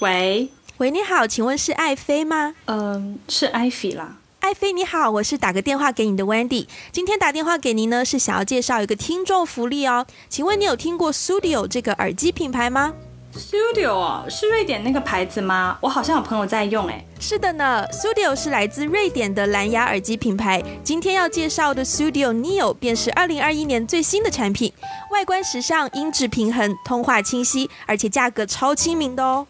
[0.00, 2.54] 喂，喂，你好，请问是爱妃吗？
[2.66, 4.16] 嗯，是艾菲啦。
[4.38, 6.68] 爱妃你好，我是打个电话给你的 Wendy。
[6.92, 10.06] 今天打电话给您呢，是想要介绍一个听众福利哦。
[10.28, 12.94] 请问你有听过 Studio 这个耳机品牌吗
[13.34, 15.76] ？Studio 哦，是瑞典那个牌子吗？
[15.80, 17.04] 我好像有朋友在用哎。
[17.18, 20.62] 是的呢，Studio 是来自瑞典的蓝牙耳机品牌。
[20.84, 24.72] 今天要介绍的 Studio Neo 便是2021年最新的产品，
[25.10, 29.48] 外观时尚，音质平衡，通话清晰，而且价格超亲民的哦。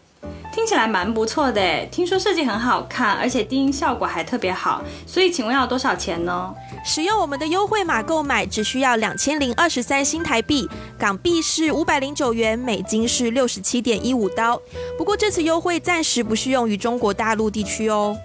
[0.51, 6.53] 听起来蛮不错的诶，听说设计很好看，而且低音效果还特别好，所以请问要多少钱呢？
[6.83, 14.59] 使用我们的优惠码购买只需要两千零二十三新台币，港币是五百零九元，美金是六十七点一五刀。
[14.97, 18.17] 不过这次优惠暂时不适用于中国大陆地区哦。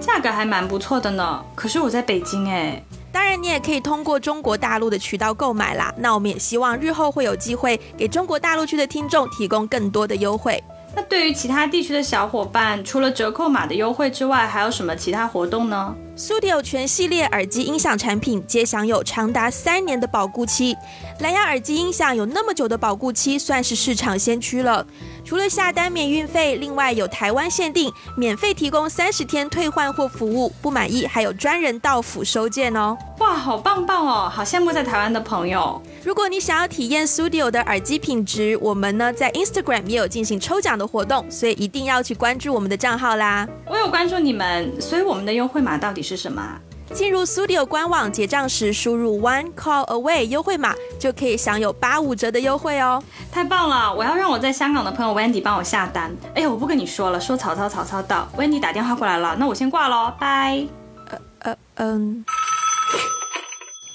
[0.00, 2.82] 价格还蛮不错的呢，可是我在北京诶。
[3.10, 5.92] 当然，你也可以通过中国大陆的渠道购买啦。
[5.98, 10.62] 那我们也希望日后会有机会给中国大陆区的听众提供更多的优惠。
[10.94, 15.94] 那对于其他地区的小伙伴，除了折扣码的优惠之外，还有什么其他活动呢？
[16.16, 20.76] ？Studio 全系列耳机音响产品皆享有长达三年的保固期，
[21.20, 24.86] 蓝牙耳机音响有那么久的保固期，算是市场先驱了。
[25.24, 32.96] 除了下单免运费，另外有台湾限定，免费提供三十天退换货服务，不满意还有专人到府收件哦。
[33.18, 35.80] 哇，好棒棒哦，好羡慕在台湾的朋友。
[36.04, 43.48] 如果你想要体验 Studio 的耳机品质，我们呢在 Instagram 也有进行抽奖的活动，所以一定要去关注我们的账号啦。
[43.66, 46.58] 我有关注你们，所以我们的优惠码到底是什么？
[46.92, 53.02] 进入 Studio 官网结账时，输入 One Call Away 优惠码，就可以享有八五折的优惠哦！
[53.30, 53.94] 太棒了！
[53.94, 56.14] 我要让我在香港的朋友 Wendy 帮我下单。
[56.34, 60.66] 哎呀，我不跟你说了，说曹操曹操到，Wendy 打电话过来了，那我先挂喽，拜。
[61.08, 62.24] 呃呃嗯，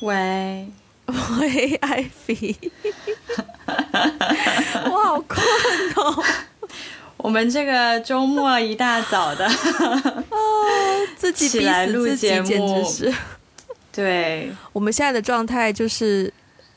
[0.01, 0.67] 喂
[1.39, 2.57] 喂，艾菲，
[4.85, 5.39] 我好困
[5.97, 6.23] 哦。
[7.17, 9.53] 我们这个周末一大早的 啊，
[11.17, 13.13] 自己 起来录节目，简直是。
[13.91, 16.31] 对，我们现在的状态就是，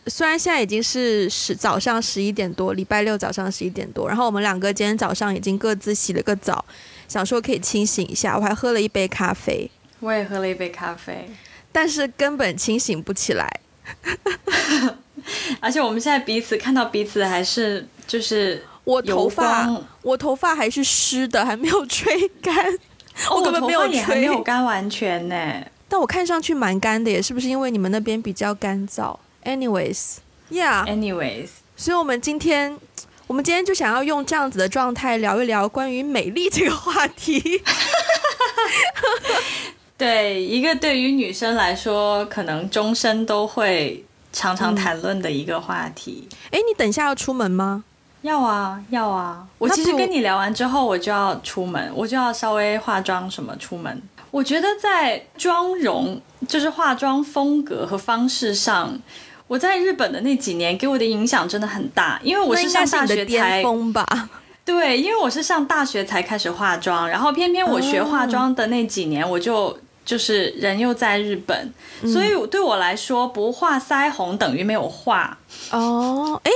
[0.06, 6.64] 虽然现在已经是十早上十一点多，礼拜六早上十一点多，然后我们两个今天早上已经各自洗了个澡，
[7.06, 8.36] 想说可以清醒一下。
[8.36, 9.70] 我还喝了一杯咖啡，
[10.00, 11.28] 我也喝了一杯咖啡，
[11.70, 13.60] 但是根本清醒不起来。
[15.60, 18.64] 而且我们现在彼此看到彼此还是就是。
[18.90, 19.70] 我头发，
[20.02, 22.56] 我头发还是湿的，还没有 吹干。
[23.28, 25.36] 哦、我根本没有吹，没有干完全呢。
[25.88, 32.78] 但我看上去蛮干的耶，是不是因为你们那边比较干燥？Anyways，Yeah，Anyways，所以我们今天，
[33.26, 37.62] 我们今天就想要用这样子的状态聊一聊关于美丽这个话题。
[39.98, 44.02] 对，一个对于女生来说，可能终身都会
[44.32, 46.26] 常常谈论的一个话题。
[46.52, 47.84] 哎、嗯，你等一下要出门吗？
[48.22, 49.46] 要啊，要啊！
[49.58, 54.02] 我其实跟你聊完之后，我就要出门，我就要稍微化妆什么出门。
[54.30, 58.98] 我觉得在妆容，就是化妆风格和方式上，
[59.46, 64.06] 我在日本的那几年给我的影响真的很大，因为我是上大学才疯吧。
[64.64, 69.78] 对，因为我是上大学才开始化妆，然后偏偏我学化妆的那几年，我就。
[70.10, 71.72] 就是人又在日本，
[72.02, 75.38] 嗯所以对我来说，不画腮红等于没有画。
[75.70, 76.50] 哦，哎，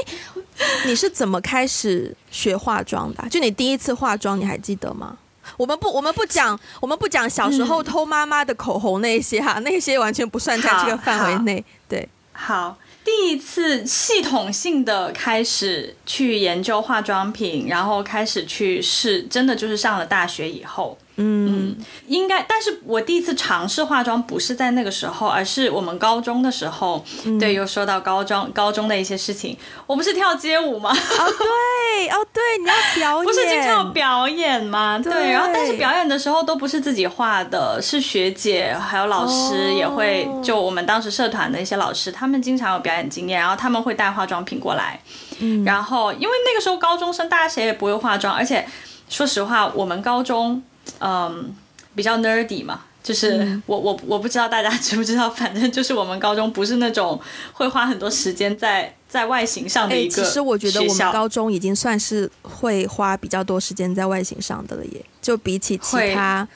[0.87, 3.29] 你是怎么开始学化妆的？
[3.29, 5.17] 就你第一次化妆，你还记得吗？
[5.57, 11.65] 我们不，我们不讲，我们不讲小时候偷妈妈的口红那些哈，那些完全不算在这个范围内。
[11.89, 20.99] 对，好，第一次系统性的开始去研究化妆品，然后开始去试，真的就是上了大学以后。
[21.17, 21.77] 嗯，
[22.09, 27.05] 应该，但是我第一次尝试化妆不是在那个时候，而是我们高中的时候。
[27.25, 30.91] 嗯、对，又说到高中，高中的一些事情，我不是跳街舞吗？
[30.91, 34.99] 哦，对，哦，对，你要表演， 不是经常有表演吗？
[34.99, 44.99] 对，对然后但是表演的时候都不是自己画的，是学姐还有老师也会，哦、就我们当时社团的一些老师，他们经常有表演经验，然后他们会带化妆品过来。
[45.39, 48.67] 嗯，然后因为那个时候高中生大家谁也不会化妆，而且
[49.09, 50.61] 说实话，我们高中。
[51.01, 51.55] 嗯，
[51.95, 57.21] 比较 nerdy 嘛，就是、嗯、我我我不知道大家知不知道， 反正就是我们高中不是那种
[57.53, 60.23] 会花很多时间在在外形上的一个、欸。
[60.23, 66.47] 其实我觉得我们高中已经算是会花比较多时间在外形上的了耶，就比起其他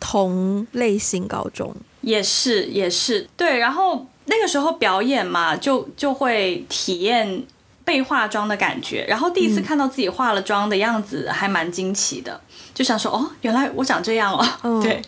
[0.00, 3.58] 同类型高中，也是也是对。
[3.58, 7.42] 然后那个时候表演嘛，就就会体验
[7.88, 12.38] 被化妆的感觉，然后第一次看到自己化了妆的样子，还蛮惊奇的。
[12.74, 15.00] 就想说哦，原来我长这样哦，嗯、对。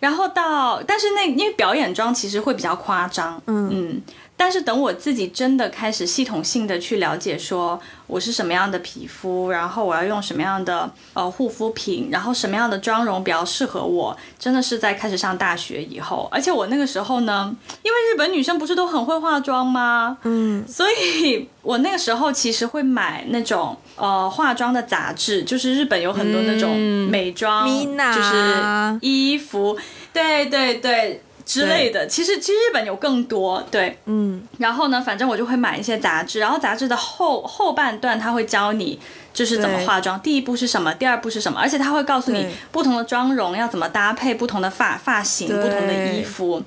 [0.00, 4.02] 然后到，但是那因为表演妆其实会比较夸张，嗯嗯。
[4.38, 16.28] 但是等我自己真的开始系统性的去了解，说我是什么样的皮肤，然后我要用什么样的呃护肤品，然后什么样的妆容比较适合我，真的是在开始上大学以后。
[16.30, 20.18] 而且我那个时候呢，因为日本女生不是都很会化妆吗？
[20.24, 26.76] 嗯，所以我那个时候其实会买那种呃化妆的杂志，就是日本有很多那种
[27.10, 29.78] 美妆，就是衣服，
[30.12, 31.22] 对对对。
[31.46, 38.98] 之类的，其实其实日本有更多，对，嗯，然后呢，反正我就会买一些杂志，然后杂志的后后半段他会教你
[39.32, 46.60] 就是怎么化妆，第一步是什么，第二步是什么，而且他会告诉你不同的妆容要怎么搭配，不同的发发型，不同的衣服。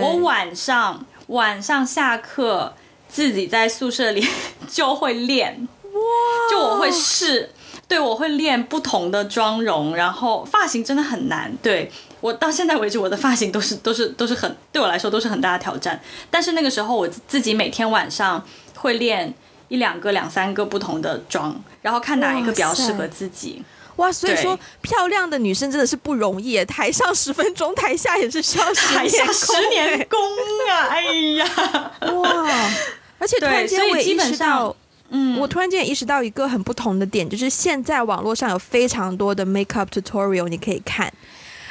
[0.00, 2.72] 我晚上晚上下课
[3.08, 4.24] 自己在宿舍里
[4.70, 6.00] 就会练，哇，
[6.48, 7.50] 就我会试，
[7.88, 11.90] 对我会练不同的妆容，然后发型真的很难，对。
[12.20, 16.00] 我到现在为止，我的发型都是都是都是很对我来说都是很大的挑战。
[16.30, 18.44] 但是那个时候，我自己每天晚上
[18.76, 19.32] 会练
[19.68, 23.62] 一两个、两三个不同的妆，然后看哪一个比较适合自己。
[23.96, 30.18] 哇，所以说漂亮的女生真的是不容易，台上十分钟，台下也是需要十年功
[30.70, 30.88] 啊！
[30.88, 31.02] 哎
[31.36, 31.46] 呀，
[32.12, 32.70] 哇！
[33.18, 34.74] 而且突然间我也意识到，
[35.10, 41.12] 嗯，我突然间也意识到一个很不同的点，就是现在网络上有非常多的 makeup tutorial，你可以看。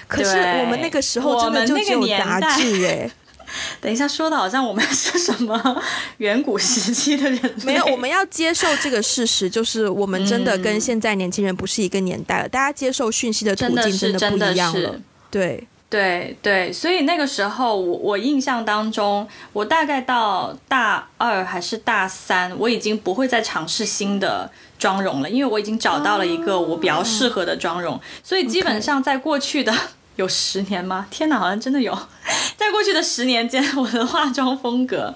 [0.10, 3.10] 可是我们那个时候真的就只有杂志哎，
[3.80, 5.82] 等一下说的好像我们是什么
[6.18, 15.00] 远古时期的人，没有，我们要接受这个事实，就是我们真的跟现在年轻人不是一个年代了，大家接受讯息的途径真的不一样了，
[15.32, 15.68] 对。
[15.92, 29.74] 对对，所以那个时候我我印象当中，我大概到大二还是大三，我已经不会再尝试新的妆容了，因为我已经找到了一个我比较适合的妆容，所以基本上在过去的。
[30.19, 31.07] 有十年吗？
[31.10, 31.98] 天哪，好像真的有。
[32.57, 35.16] 在过去的十年间，我的化妆风格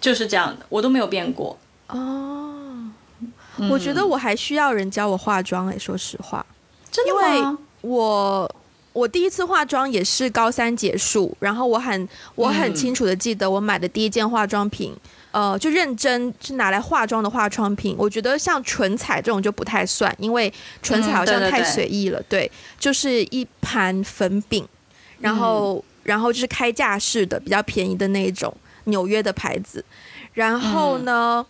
[0.00, 1.58] 就是这样的，我都没有变过。
[1.88, 2.90] 哦，
[3.70, 6.44] 我觉得我还需要人教我化妆哎，说实话，
[6.90, 7.58] 真的吗？
[7.82, 8.56] 我
[8.94, 14.96] 我第一次化妆也是高三结束，然后我很我很清楚的记得我买的第一件化妆品。
[15.32, 20.52] 呃，就认真是拿来化妆的化妆品，我觉得像唇彩这种就不太算，因为
[20.82, 22.22] 唇彩好像太随意了。
[22.28, 24.68] 对，就是一盘粉饼，
[25.20, 29.82] 然后然后就是开架式的，比较便宜的那一种，纽约的牌子。
[30.34, 31.46] 然后呢，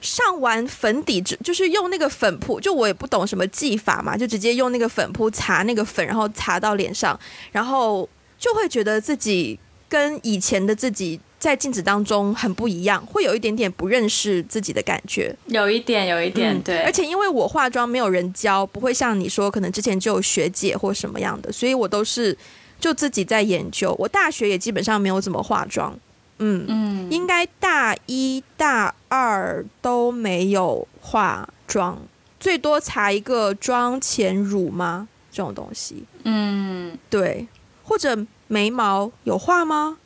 [0.00, 7.20] 上完粉底之，就是用那个粉扑，就我也不懂什么技法嘛，就直接用那个粉扑擦那个粉，然后擦到脸上，
[7.52, 8.08] 然后
[8.38, 11.20] 就会觉得自己跟以前的自己。
[11.38, 16.82] 在镜子当中很不一样，会有一点点不认识自己的感觉，有一点，有一点，对。
[16.82, 22.36] 而且因为我化妆没有人教，不会像你说可能之前就有学姐或什么样的，所以我都是
[22.80, 23.94] 就自己在研究。
[23.98, 25.96] 我大学也基本上没有怎么化妆，
[26.38, 32.00] 嗯嗯，应该大一大二都没有化妆，
[32.40, 35.06] 最多擦一个妆前乳吗？
[35.30, 37.46] 这种东西，嗯，对，
[37.84, 39.98] 或者眉毛有画吗？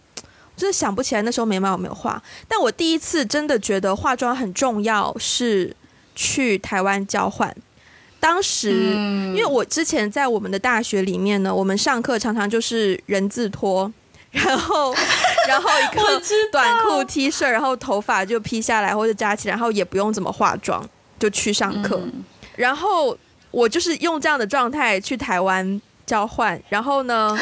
[0.62, 5.74] 真的想不起来那时候眉毛有没有画，但我第一次真的觉得化妆很重要是
[6.14, 7.52] 去台湾交换。
[8.20, 8.92] 当时
[9.34, 13.92] 因为我之前在我们的大学里面呢，我们上课常常就是人字拖，
[14.30, 14.94] 然后
[15.48, 16.22] 然后一个
[16.52, 20.88] 短裤 T 恤，然后头发就披下来或者扎起来，然后也不用怎么化妆
[21.18, 22.00] 就去上课。
[22.54, 23.18] 然后
[23.50, 27.36] 我就是用这样的状态去台湾交换，然后呢。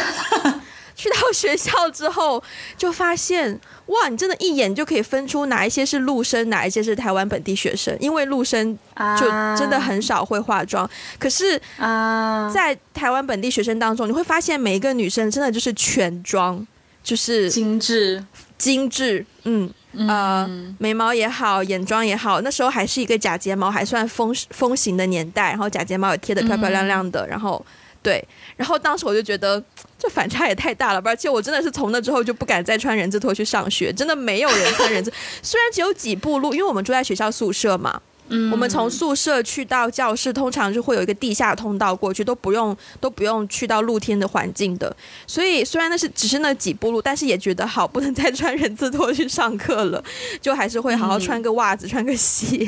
[1.01, 2.43] 去到学校之后，
[2.77, 7.97] 就发现哇，你真的一眼就可以分出哪一些是陆生，哪一些是台湾本地学生。
[7.99, 8.79] 因为陆生
[9.19, 9.27] 就
[9.57, 10.89] 真的很少会化妆，
[11.19, 16.67] 可是啊，在台湾本地学生当中，你会发现每一个女生真的就是全妆，
[17.03, 18.23] 就是精致
[18.59, 19.73] 精致，嗯
[20.07, 20.47] 呃，
[20.79, 27.65] 眉毛也好，眼妆也好，那时候还是一个假睫毛还算风风行的年代，然后假睫毛也贴的漂漂亮亮的，然后
[28.03, 28.23] 对，
[28.57, 29.65] 然后当时我就觉得。
[30.01, 31.11] 这反差也太大了吧！
[31.11, 35.13] 而且我真的是从那之后就不敢再穿人字拖去上学，真的没有人穿人字。
[35.43, 44.97] 虽然只有几步路，因为我们住在学校宿舍嘛，嗯，我们从宿舍去到教室，通常是会有一个地下通道过去，都不用都不用去到露天的环境的。
[45.27, 50.03] 所以虽然那是只是那几步路，但是也觉得好，不能再穿人字拖去上课了，
[50.41, 52.67] 就还是会好好穿个袜子，穿个鞋，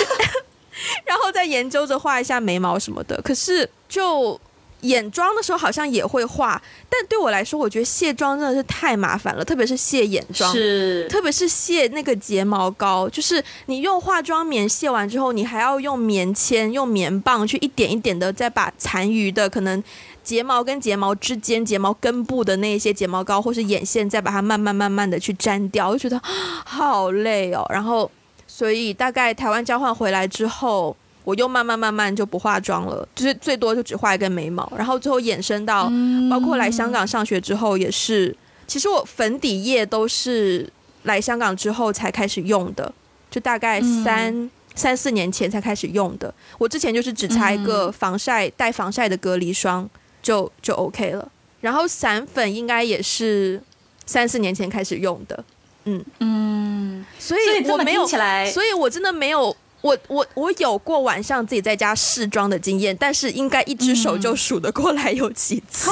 [1.06, 3.18] 然后再研究着画一下眉毛什么的。
[3.22, 4.38] 可是就。
[4.84, 19.82] 眼妆的时候好像也会画，但对我来说，我觉得卸妆真的是太麻烦了，特别是卸眼妆，是，特别是卸那个睫毛膏，就是你用化妆棉卸完之后，你还要用棉签、用棉棒去一点一点的再把残余的可能
[20.22, 26.20] 睫毛跟睫毛之间、睫毛根部的那一些睫毛膏或是眼线，再把它慢慢慢慢的去粘掉，我就觉得
[26.64, 27.64] 好累哦。
[27.70, 28.10] 然后，
[28.46, 30.96] 所以大概台湾交换回来之后。
[31.24, 35.90] 我又慢慢慢慢就不化妆了，就是最多就只画一根眉毛，然后最后衍生到，
[36.30, 40.70] 包括来香港上学之后也是，其实我粉底液都是
[41.04, 42.92] 来香港之后才开始用的，
[43.30, 46.32] 就大概三三四年前才开始用的。
[46.58, 49.88] 我之前就是只擦一个防晒带防晒的隔离霜
[50.22, 51.26] 就就 OK 了，
[51.62, 53.62] 然后散粉应该也是
[54.04, 55.44] 三四年前开始用的，
[55.84, 59.56] 嗯嗯，所以我没有，所以我真的没有。
[59.84, 65.90] 我我我有过晚上自己在家试妆的经验，但是应该一只手就数得过来有几次，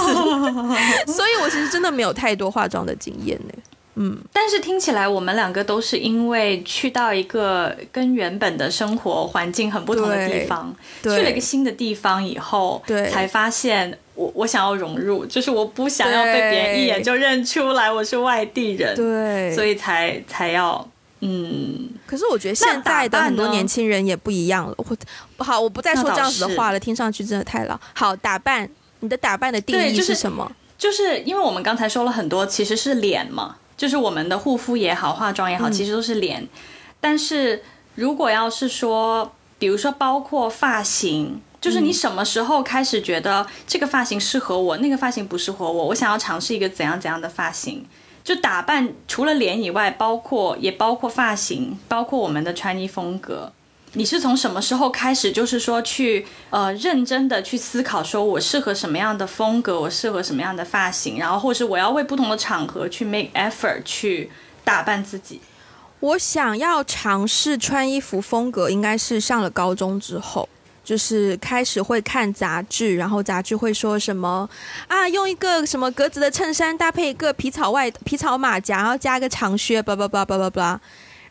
[1.12, 3.52] 所以我其实真的没有太多化妆的经验呢。
[3.96, 20.88] 嗯，但是听起来我们两个都是因为去到一个跟原本的生活环境很不同的地方，去了一个新的地方以后，对，才发现我我想要融入，就是我不想要被别人一眼就认出来我是外地人，对，所以才才要。
[21.24, 24.74] 嗯，可是我觉得现在的很多年轻人也不一样了。
[24.76, 27.78] 我好，我不再说这样子的话了，听上去真的太老。
[27.94, 30.50] 好，打扮，你的打扮的定义是什么？
[30.76, 36.48] 就是因为我们刚才说了很多，其实是脸嘛，就是我们的护肤也好，化妆也好，其实都是脸。
[37.00, 37.62] 但是
[37.94, 47.86] 如果要是说，比如说包括发型，就是你什么时候开始觉得这个发型适合我，那个发型不适合我，我想要尝试一个怎样怎样的发型。
[48.24, 53.52] 就打扮，除了脸以外，包括也包括发型，包括我们的穿衣风格。
[53.94, 64.30] 你是从什么时候开始，就是说去呃认真的去思考，说我适合什么样的风格，我适合什么样的发型，然后或是我要为不同的场合去 make effort 去
[64.64, 65.40] 打扮自己。
[66.00, 70.48] 我想要尝试穿衣服风格，应该是上了高中之后。
[70.84, 74.48] 就是开始会看杂志，然后杂志会说什么
[74.88, 80.80] 啊，用一个什么格子的衬衫搭配一个皮草外皮草马甲，然后加一个长靴，叭叭叭叭叭叭。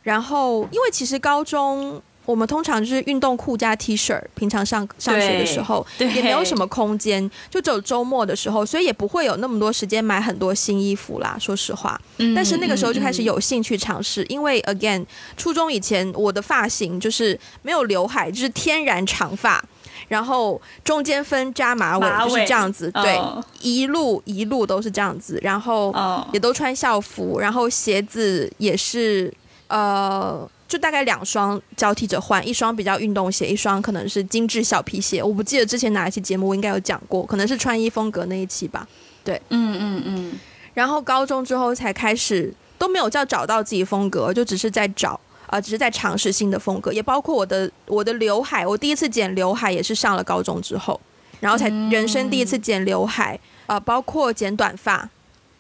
[0.04, 2.02] 然后，因为其实高中。
[2.26, 11.36] 我们通常就是运动裤加 T 恤，平常上上学的时候也没有什么空间，就只有周末的时候，所以也不会有那么多时间买很多新衣服啦。
[11.40, 12.00] 说实话，
[12.36, 15.04] 但是那个时候就开始有兴趣尝试，因为 again，
[15.36, 19.62] 初中以前我的发型就是没有刘海，就是天然长发，
[20.08, 23.20] 然后中间分扎马尾，就是这样子，对，
[23.62, 25.94] 一路一路都是这样子，然后
[26.32, 29.34] 也都穿校服，然后鞋子也是
[29.68, 30.48] 呃。
[30.72, 35.22] 就大概两双交替着换，一双比较运动鞋，一双可能是精致小皮鞋。
[35.22, 38.88] 我不记得之前哪一期节目我应该有讲过，可能是穿衣风格那一期吧。
[39.22, 40.40] 对，嗯嗯嗯。
[40.74, 50.98] 然后高中之后才开始都没有叫找到自己风格，就只是在找啊，只是在尝试新的风格，也包括我的我的刘海，我第一次剪刘海也是上了高中之后，
[51.42, 55.10] 然后才人生第一次剪刘海啊，包括剪短发，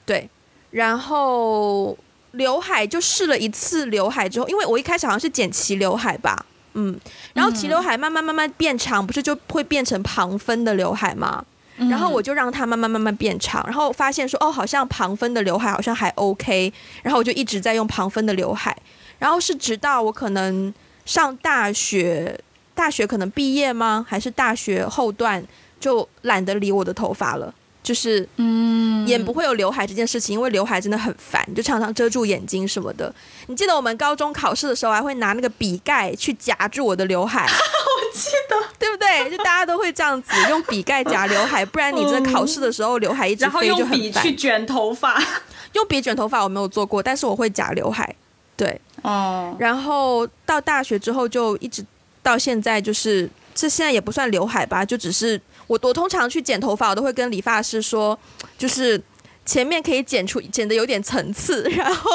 [0.06, 0.30] 对，
[0.70, 1.98] 然后。
[2.32, 6.98] 刘海就试了一次刘海之后，因为我一开始好像是剪齐刘海吧，嗯，
[7.34, 11.44] 然后齐刘海慢慢慢慢变长，不是就会变成旁分的刘海吗？
[11.90, 16.72] 然后我就让它慢慢慢慢变长，然后发现说哦，好像旁分的刘海好像还 OK，
[17.02, 18.78] 然后我就一直在用旁分的刘海，
[19.18, 20.72] 然后是直到我可能
[21.06, 22.40] 上大学，
[22.76, 24.06] 大学可能毕业吗？
[24.08, 25.44] 还是大学后段
[25.80, 27.52] 就懒得理我的头发了。
[27.84, 33.12] 就是，嗯，也不会有刘海这件事情，因为刘海真的很烦，就常常遮住眼睛什么的。
[33.48, 39.30] 你记得我们高中考试的时候，还会拿那个笔盖去夹住我的刘海， 我记得，对不对？
[39.36, 44.00] 就大家都会这样子用笔盖夹刘海，不然你这考试的时候刘海一直飞就很烦。
[44.00, 45.20] 用笔去卷头发，
[45.74, 48.16] 用笔卷头发我没有做过，但是我会夹刘海，
[48.56, 49.56] 对，哦。
[49.58, 51.84] 然后到大学之后就一直
[52.22, 55.42] 到现在，就是这现在也不算刘海吧，就只是。
[55.72, 58.18] 我我通常去剪头发，我都会跟理发师说，
[58.58, 59.02] 就是
[59.46, 62.12] 前面可以剪出剪的有点层次， 然后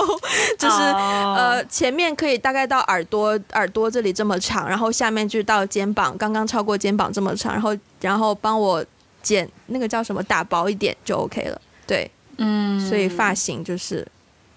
[0.58, 8.84] 就是呃前面可以大概到耳朵耳朵这里这么长，然后下面就到肩膀，刚刚超过肩膀这么长，然后然后帮我
[9.22, 11.58] 剪那个叫什么打薄一点就 OK 了。
[11.86, 14.06] 对，嗯，所以发型就是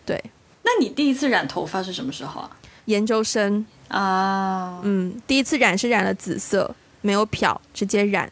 [0.06, 0.22] 对。
[0.64, 2.52] 那你第一次染头发是什么时候啊？
[2.84, 8.30] 研究生啊，嗯，第一次染是染了紫色，没有漂，直接染。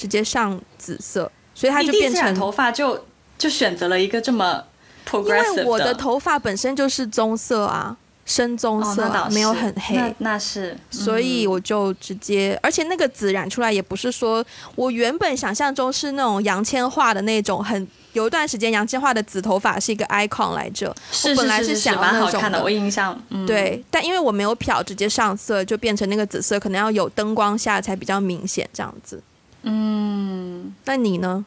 [0.00, 3.04] 直接上紫色，所以它就变成头发就
[3.36, 4.64] 就选择了一个这么
[5.06, 9.96] progressive 因为我的头发本身就是棕色啊，深棕色，没有很黑。
[9.96, 14.42] 那那是，所以我就直接，而且那个紫染出来也不是说
[14.74, 17.86] 我原本想象中是那种杨千嬅的那种很。
[18.12, 20.92] 有一段时间，杨千嬅的紫头发是一个 icon 来着。
[21.12, 23.16] 是本来是想要那种的，我印象。
[23.46, 29.22] 对，但因为我没有漂，直接上色就变成那个紫色，可能要有灯光下才比较明显这样子。
[29.62, 31.44] 嗯，那你呢？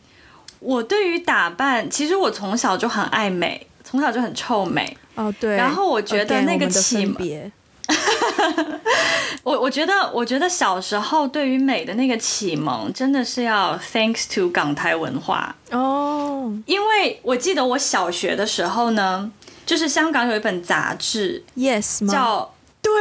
[0.59, 4.95] 我对于打扮，其实我从小就很爱美，从小就很臭美。
[5.15, 5.55] 哦，对。
[5.57, 7.51] 然后我觉得那个启蒙。
[9.43, 16.53] 我我觉得，我觉得小时候对于美的那个启蒙，真的是要 thanks to 港台文化哦。
[16.65, 19.29] 因为我记得我小学的时候呢，
[19.65, 22.91] 就是香港有一本杂志，yes 叫对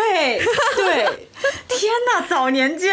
[0.74, 1.04] 对，
[1.68, 2.92] 天哪，早年间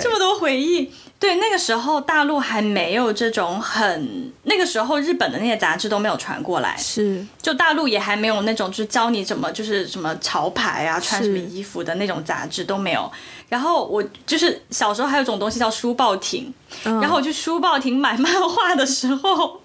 [0.00, 0.90] 这么多回忆。
[1.20, 13.12] 对，那个时候大陆还没有这种很，那个时候日本的那些杂志都没有传过来，是，就大陆也还没有那种就是教你怎么就是什么潮牌啊，穿什么衣服的那种杂志都没有。
[13.50, 16.50] 然后我就是小时候还有种东西叫书报亭，
[16.84, 19.60] 然后我去书报亭买漫画的时候，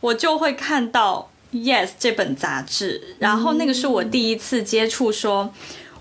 [0.00, 5.52] 我就会看到 Yes 这本杂志，然后那个是我第一次接触说。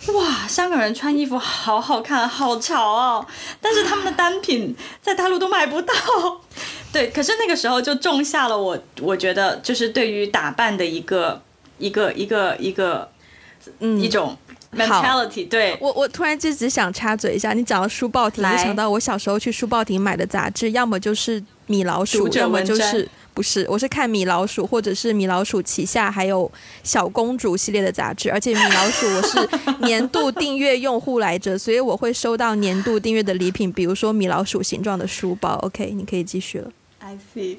[0.07, 3.25] 哇，香港人穿衣服好好看，好潮哦！
[3.61, 5.93] 但是他们的单品在大陆都买不到。
[6.91, 11.39] 对，可是那个时候就种下了我，我觉得就是对于打扮的一个
[11.77, 13.09] 一个一个一个
[13.79, 14.35] 嗯一种
[14.75, 15.47] mentality。
[15.47, 23.07] 对我，我突然就只想插嘴一下，你讲到书报亭，就想到我小时候去书报亭买的杂志，要么就是米老鼠，要么就是。
[23.33, 26.51] 不是，我是看米老鼠，或者是米老鼠旗下还有
[26.83, 29.49] 小公主系列的杂志，而且米老鼠我是
[29.85, 35.53] 年度订阅用户来着，所以我会收到年度订阅的礼品，比如说米老鼠形状的书包。
[35.61, 36.69] OK，你可以继续了。
[36.99, 37.57] I see。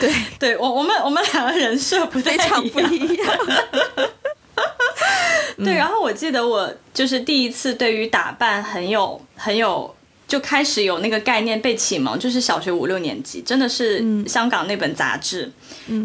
[0.00, 3.38] 对，对我我们我们两个人设不非常不一样。
[5.64, 9.93] 对，然后我记得我就是第一次对于打扮很有很有。
[10.26, 15.52] 就开始有那个概念被启蒙，就是小学五六年级，真的是香港那本杂志，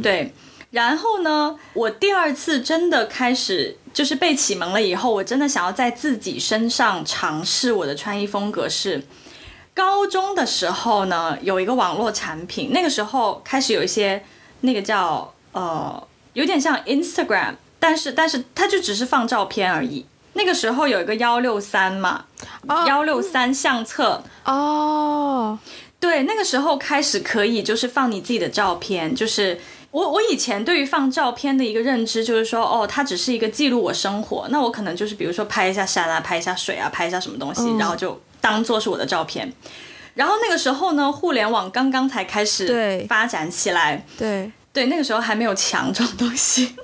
[0.04, 0.34] 对。
[0.72, 9.04] 然后呢，我第二次真的开始就是被启蒙了以后，我真的想要在自己身上尝试我的穿衣风格是
[9.74, 14.24] 高中的时候呢，有一个网络产品，那个时候开始有一些
[14.62, 20.06] 那个叫呃，有点像 Instagram，但是但是它就只是放照片而已。
[20.40, 22.24] 那个时候有一个幺六三嘛，
[22.88, 25.60] 幺六三相册哦，
[26.00, 29.60] 对，那个时候开始可以就是放你自己的照片，就是
[29.92, 39.52] 我我以前对于放照片的一个认知就是说，哦，它只是一个记录我生活，那我可能就是比如说拍一下山啊，拍一下水啊，拍一下什么东西，然后就当做是我的照片。
[40.16, 44.30] 然后那个时候呢，互联网刚刚才开始发展起来，对。
[44.30, 44.52] 对，
[44.86, 46.76] 那个时候还没有墙这种东西，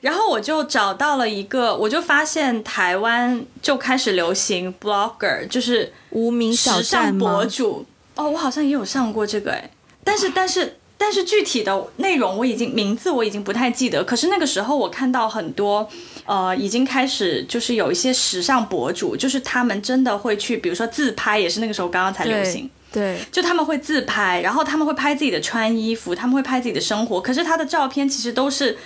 [0.00, 7.84] 然后我就找到了一个，我就发现台湾就开始流行 blogger，就是无名时尚博主。
[8.14, 9.70] 哦，我好像也有上过这个哎，
[10.04, 14.04] 但是但是但是具体的内容我已经名字我已经不太记得。
[14.04, 15.86] 可是那个时候我看到很多
[16.24, 22.70] 呃，已经开始就是有一些时尚博主，就是他们真的会去，比如说自拍，也是那个时候刚刚才流行。
[22.94, 27.20] 对，就他们会自拍，然后他们会拍自己的穿衣服，他们会拍自己的生活。
[27.20, 28.78] 可是他的照片其实都是，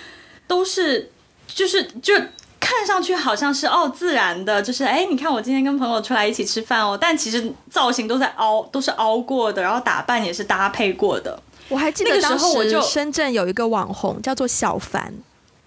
[0.46, 1.10] 都是，
[1.46, 2.14] 就是就
[2.58, 11.38] 看上去好像是哦自然的，就是哎，你看我今天跟朋友出来一起吃饭哦，但其实造型都在凹，都是凹过的，然后打扮也是搭配过的。
[11.68, 15.12] 我还记得当时深圳有一个网红叫做小凡，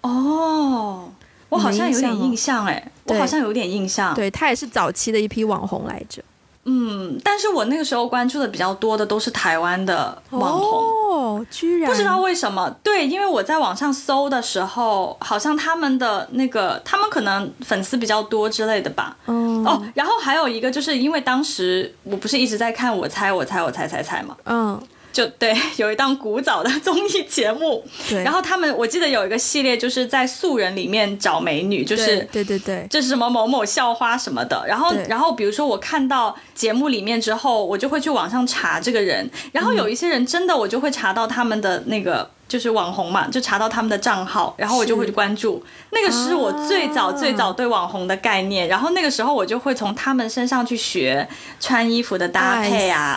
[0.00, 1.08] 哦，
[1.48, 6.20] 我好像有点印象哎，我好像有点印象，对他也是早期的一批网红来着。
[6.64, 10.80] 嗯，但是我那个时候关注的比较多的都是台湾的网红
[11.12, 12.70] 哦，居然不知道为什么？
[12.82, 19.16] 对，因为我在网上搜的时候，好像他们的那个他们可能粉丝比较多之类的吧。
[19.26, 24.36] 嗯哦，然后还有一个就是因为当时我不是一直在看我猜我猜我猜猜猜嘛。
[24.44, 24.80] 嗯。
[25.12, 42.30] 就对，有一档古早的综艺节目，对，然后他们我记得有一个系列，就是在素人里面找美女，就是对对对，这是什么某某校花什么的，然后然后比如说我看到节目里面之后，我就会去网上查这个人，然后有一些人真的我就会查到他们的那个。
[42.52, 45.64] 就是网红嘛，就查到他们的账号，然后我就会去关注。
[45.88, 51.26] 那个是我最早最早对网红的概念，然后那个时候我就会从他们身上去学
[51.58, 53.16] 穿衣服的搭配啊。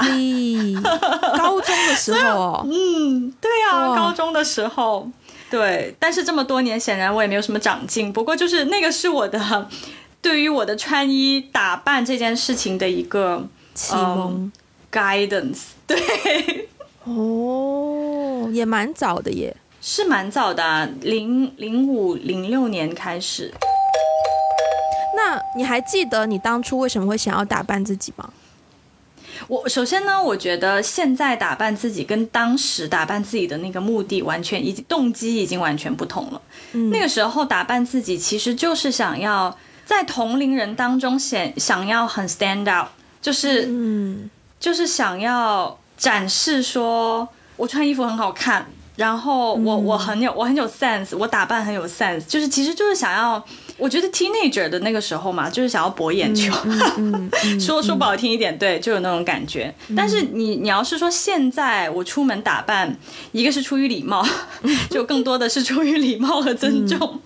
[1.37, 5.09] 高中的时候，嗯，对啊，高中的时候，
[5.49, 5.93] 对。
[5.99, 8.13] 但是这么多年，显然我也没有什么长进。
[8.13, 9.67] 不过就是那个是我的
[10.21, 14.49] 对于我的穿衣打扮这件事情的一个启蒙
[14.89, 16.69] guidance，对。
[17.05, 23.53] 哦，也蛮早的耶，是蛮早的，零零五零六年开始。
[25.15, 28.29] 那你还记得你当初为什么会想要打扮自己吗？
[29.47, 36.41] 我首先呢，我觉得现在打扮自己跟当时打扮自己的那个目的完全，已经动机已经完全不同了。
[36.91, 42.87] 那个时候打扮自己其实就是想要在同龄人当中显想要很 stand out，
[43.21, 47.27] 就是嗯，就是想要展示说
[47.57, 48.65] 我穿衣服很好看。
[48.97, 56.53] 然后我我很有我很有 sense，我打扮很有 sense，就是其实就是想要，我觉得 teenager 的那个时候嘛，就是想要博眼球，
[57.59, 59.75] 说说不好听一点，对，就有那种感觉。
[59.97, 62.97] 但是你你要是说现在我出门打扮，
[63.33, 64.25] 一个是出于礼貌，
[64.89, 67.19] 就更多的是出于礼貌和尊重，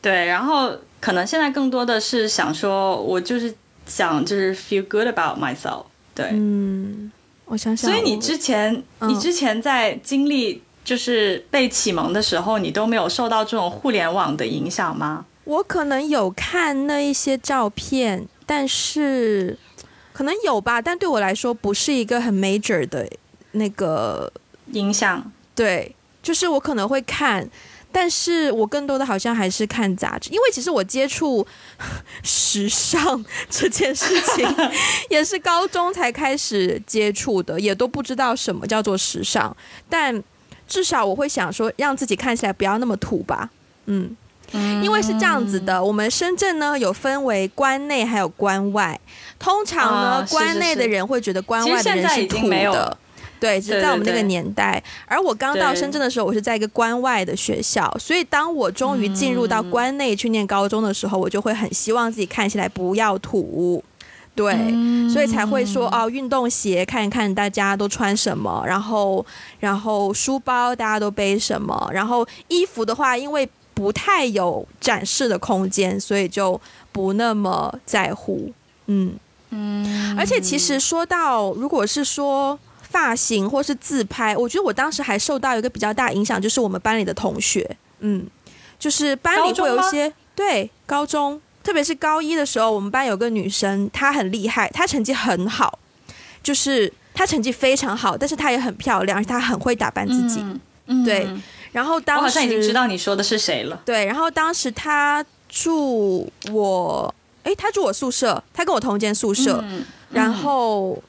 [0.00, 0.24] 对。
[0.24, 6.28] 然后可能现在更多的是想说，我就是想就是 feel good about myself，对。
[6.32, 7.12] 嗯，
[7.54, 7.90] 我想想。
[7.90, 10.62] 所以你之前你之前在经历。
[10.84, 15.24] 就是被启蒙的时候，你都没有受到这种互联网的影响吗？
[15.44, 19.58] 我可能有看那一些照片，但是
[20.12, 23.08] 可能有吧，但对我来说不是一个很 major 的
[23.52, 24.30] 那个
[24.72, 25.32] 影响。
[25.54, 27.48] 对，就是我可能会看，
[27.94, 31.46] 但是我更多的好像还是看杂志，因为其实我接触
[32.24, 34.44] 时尚这件事情
[35.08, 39.56] 也是高中才开始接触的，也都不知道什么叫做时尚，
[39.88, 40.22] 但。
[40.66, 43.50] 至少我会想说，让自己看起来不要那么土吧，
[43.84, 44.16] 嗯，
[44.82, 48.98] 因为是这样子的，我们深圳呢有分为关内还有关外，
[49.38, 52.96] 通常呢关内的人会觉得关外的人是土的，
[53.44, 54.82] 对，只是在我们那个年代。
[55.06, 63.84] 而我刚到深圳的时候，我是在一个关外的学校，所以当我终于进入到关内去念高中的时候，我就会很希望自己看起来不要土。
[64.34, 64.52] 对，
[65.12, 69.24] 所以才会说哦，运动鞋看一看大家都穿什么，然后
[69.60, 78.50] 然后书包大家都背什么，然后衣服的话，因为不太有展示的空间，所以就不那么在乎。
[78.86, 79.12] 嗯
[79.50, 82.58] 嗯，而且其实说到，如果是说
[82.94, 88.24] 发型或是自拍，我觉得我当时还受到一个比较大影响，就是我们班里的同学，嗯，
[88.78, 91.40] 就是班里会有一些对高中。
[91.64, 95.76] 特别是高一的时候，我们班有个女生，她很厉害，她成绩很好，
[96.40, 100.44] 就是她成绩非常好，但是她也很漂亮，而且她很会打扮自己。
[101.04, 101.26] 对，
[101.72, 103.80] 然后当时我好像已经知道你说的是谁了。
[103.84, 109.64] 对，然后当时她住我，哎，她住我宿舍，她跟我同间宿舍，
[110.10, 111.02] 然后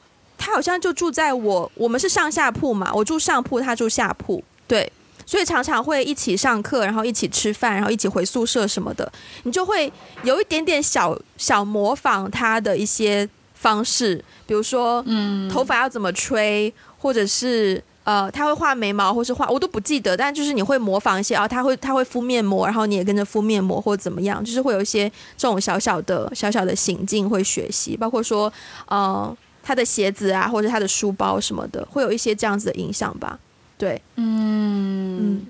[0.46, 4.92] 她好像就住在我，我们是上下铺嘛，我住上铺，他住下铺，对。
[5.28, 9.10] 所以常常会一起上课，然后一起吃饭，然后一起回宿舍什么的，
[9.42, 28.52] 你就会有一点点小小模仿他的一些方式，比如说，嗯，头发要怎么吹，或者是呃，他会画眉毛，或是画，我都不记得，但就是你会模仿一些啊，他会他会敷面膜，然后你也跟着敷面膜或怎么样，就是会有一些这种小小的小小的行径会学习，包括说，
[28.86, 33.36] 呃，他的鞋子啊，或者他的书包什么的，会有一些这样子的影响吧。
[33.76, 35.44] 对，嗯，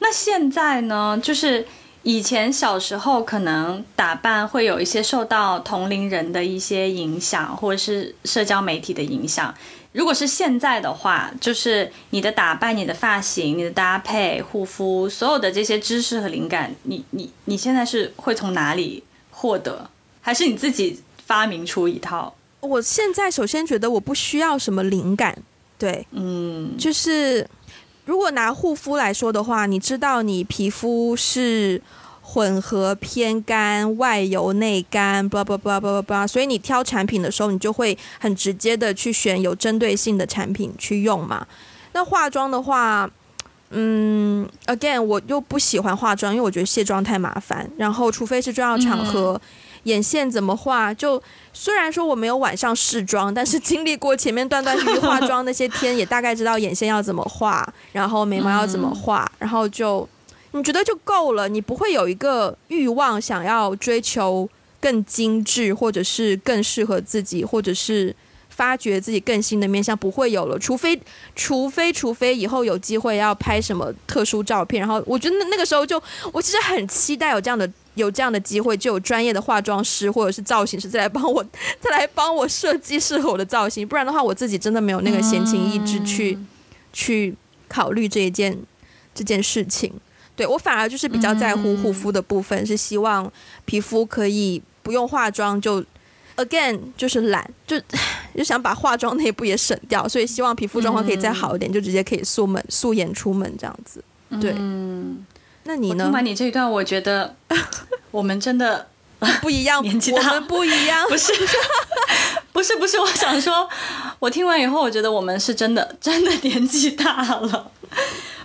[0.00, 1.16] 那现在呢？
[1.22, 1.64] 就是
[2.02, 9.54] 以前小时候可能打扮会有一些受到同龄人的一些影响，或者是社交媒体的影响。
[9.92, 19.88] 如果是现在的话，就是你的打扮、你的发型、你的搭配、护肤，所有的这些知识和灵感，你你你现在是会从哪里获得？
[20.20, 22.34] 还是你自己发明出一套？
[22.62, 25.36] 我现在首先觉得我不需要什么灵感，
[25.78, 27.46] 对，嗯，就是。
[28.04, 31.80] 如果拿护肤来说的话，你知道你皮肤是
[32.20, 41.46] 混合偏干、外油内干，不不不不不不，所以你挑产品的时候，你就会很直接的去选有针对性的产品去用嘛。
[41.92, 43.08] 那化妆的话，
[43.70, 49.40] 嗯，again，我又不喜欢化妆，因为我觉得卸妆太麻烦，然后除非是重要场合。
[49.84, 50.94] 眼线怎么画？
[50.94, 51.20] 就
[51.52, 60.08] 虽然说我没有晚上试妆，但是经历过前面断断续续化妆那些天，也大概知道眼线要怎么画，然后眉毛要怎么画，然后就
[60.52, 64.48] 你觉得就够了，你不会有一个欲望想要追求
[64.80, 68.14] 更精致，或者是更适合自己，或者是
[68.48, 70.58] 发掘自己更新的面相，不会有了。
[70.58, 71.00] 除非，
[71.34, 76.00] 除非，除非以后有机会要拍什么特殊照片，然后我觉得那个时候就，
[76.32, 77.68] 我其实很期待有这样的。
[77.94, 81.44] 有这样的机会，就有专业的化妆师或者是造型师再来帮我，
[81.80, 83.86] 再来帮我设计适合我的造型。
[83.86, 86.38] 不然的话，我自己真的没有那个闲情逸致去
[86.92, 87.34] 去
[87.68, 88.58] 考虑这一件
[89.14, 89.92] 这件事情。
[90.34, 93.30] 对我反而就是比较在乎护肤的部分，是希望
[93.66, 95.84] 皮肤可以不用化妆就
[96.36, 97.78] again 就是懒，就
[98.34, 104.02] 就想把化妆那一步也省掉，所以希望皮肤状况可以再好一点，就直接可以素门素颜出门这样子。
[104.40, 104.54] 对。
[105.64, 106.04] 那你呢？
[106.06, 107.36] 听完你这一段，我觉得
[108.10, 108.88] 我们真的
[109.40, 111.32] 不一样， 年纪大，我们不一样，不是，
[112.52, 112.98] 不是，不是。
[112.98, 113.68] 我想说，
[114.18, 117.70] 我听完以后，我觉得我们是真的，真的年纪大了。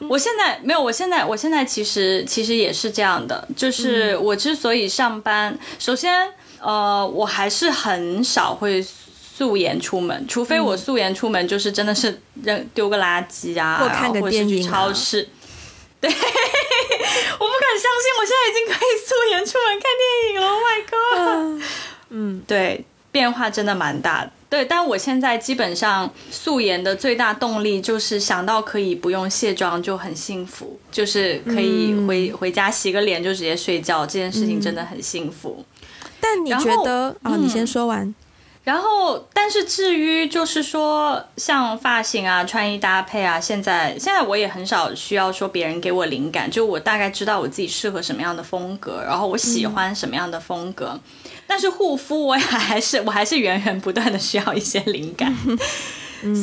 [0.10, 8.86] 我现在没有，我现在，我现在其实其实也是这样的，就是我之所以上班，首先，呃，我还是很少会
[9.38, 15.28] 素颜出门，除非我素颜出门就是真的是扔丢个垃圾啊，或看个电影，超市。
[16.00, 16.12] 对，
[17.39, 20.47] 我不敢相信，我现在已经可以素颜出门看电影了。
[20.47, 20.80] Oh my
[21.60, 21.63] god！
[22.10, 24.32] 嗯，对，变化真的蛮大的。
[24.50, 35.65] 对，但我现在基本上素颜的最大动力就是想到可以不用卸妆就很幸福，就是可以回回家洗个脸就直接睡觉，这件事情真的很幸福。
[36.21, 37.36] 但你觉得啊？
[37.38, 38.15] 你先说完。
[38.68, 51.00] 然后，但是至于就是说，像发型啊、穿衣搭配啊，现在现在我也很少需要说别人给我灵感，就我大概知道我自己适合什么样的风格，然后我喜欢什么样的风格。
[51.48, 55.34] 但是护肤，我也还是 我还是源源不断的需要一些灵感。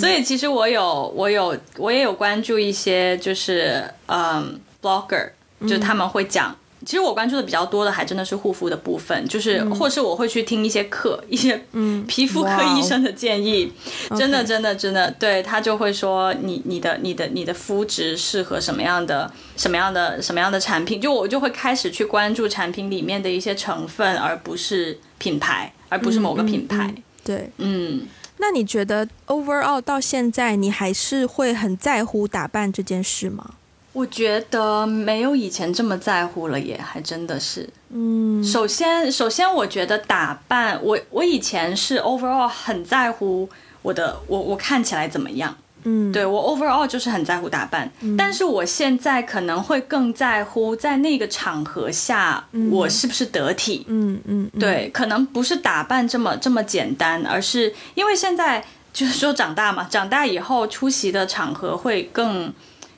[0.01, 5.29] 所以其实我有我有我也有关注一些就是嗯，blogger，
[5.69, 6.57] 就他们会讲。
[6.85, 11.61] 其实我关注的比较多的还真的是护肤的部分，就是或是我会去听一些课， 一些
[12.07, 13.73] 皮肤科医生的建议，
[14.17, 26.95] 真的真的真的，对他就会说你你的你的你的肤质适合什么样的什么样的什么样的产品，就我就会开始去关注产品里面的一些成分，而不是品牌，而不是某个品牌。
[27.25, 33.55] 对，嗯，那你觉得 overall 到现在你还是会很在乎打扮这件事吗？
[33.95, 37.67] 我觉得没有以前这么在乎了，也还真的是。
[37.91, 43.49] 嗯，首先，首先，我觉得打扮，我我以前是 overall 很在乎
[43.83, 45.57] 我的，我我看起来怎么样。
[45.85, 53.85] 嗯，对我 overall 就是很在乎打扮，但是我现在可能会更在乎在那个场合下我是不是得体。
[53.87, 62.53] 嗯嗯，对，可能不是打扮这么这么简单，而是因为现在就是说长大嘛，长大以后出席的场合会更。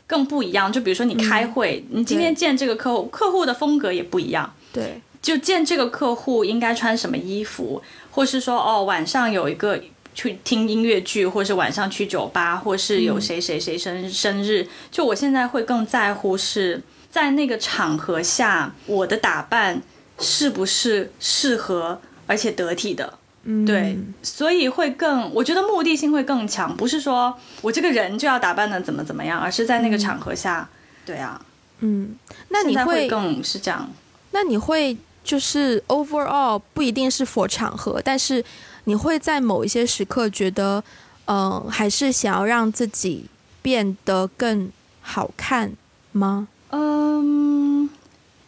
[0.07, 4.53] 更不一样，就比如说你开会，你今天见这个客户，客户的风格也不一样。
[4.73, 9.81] 对，就见这个客户应该穿什么衣服，或是说哦，晚上有一个
[10.15, 19.83] 去听音乐剧，或是晚上去酒吧，或是有谁谁谁生生日，就我现在会更在乎是在那个场合下，我的打扮
[20.21, 23.19] 是不是适合而且得体的。
[23.65, 27.33] 对，所以会更，我觉得目的性会更强，不是说
[27.63, 30.69] 我这个人就要打扮的怎么怎么样，而是在那个场合下，
[31.05, 31.41] 对啊，
[31.79, 32.17] 嗯，
[32.49, 33.89] 那你会更是这样？
[34.33, 38.45] 那你会就是 overall 不一定是 for 场合，但是
[38.85, 40.83] 你会在某一些时刻觉得，
[41.27, 43.27] 嗯，还是想要让自己
[43.63, 45.73] 变得更好看
[46.13, 46.49] 吗？
[46.71, 47.89] 嗯，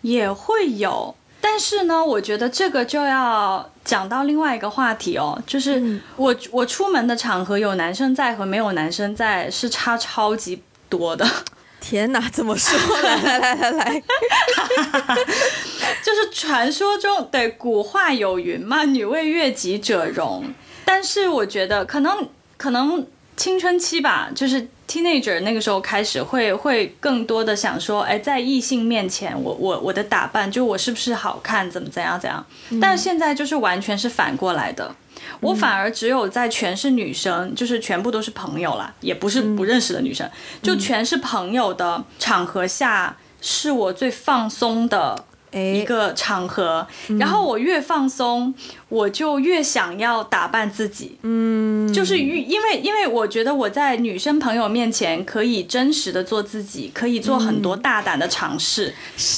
[0.03, 1.15] 也会有。
[1.41, 11.27] 但是呢，我觉得这个就要讲到另外一个话题哦，就是我我出门的场合有男生在和没有男生在是差超级多的。
[11.81, 12.79] 天哪，怎么说？
[13.01, 14.03] 来来来来来，
[16.05, 20.45] 就是传说中对古话有云嘛，“女为悦己者容”。
[20.85, 23.07] 但是我觉得可能可能
[23.39, 24.69] 青春期吧，就是。
[24.89, 32.45] Teenager 那个时候开始会会更多的想说，哎，在异性面前，我我我的打扮，就我是不是好看，怎么怎样怎样？
[32.81, 34.95] 但是现在就是完全是反过来的，
[35.41, 40.29] 我反而只有在全是女生，就是全部都是朋友啦，也不是不认识的女生，
[40.63, 45.27] 就全是朋友的场合下，是我最放松的。
[45.53, 46.87] 一个场合，
[47.19, 48.55] 然后我越放松，
[48.89, 51.19] 我就越想要打扮自己。
[51.23, 58.95] 嗯，就是因为因为我觉得我在女生朋友面前可以真实的做自己，可以做很多大胆的尝试。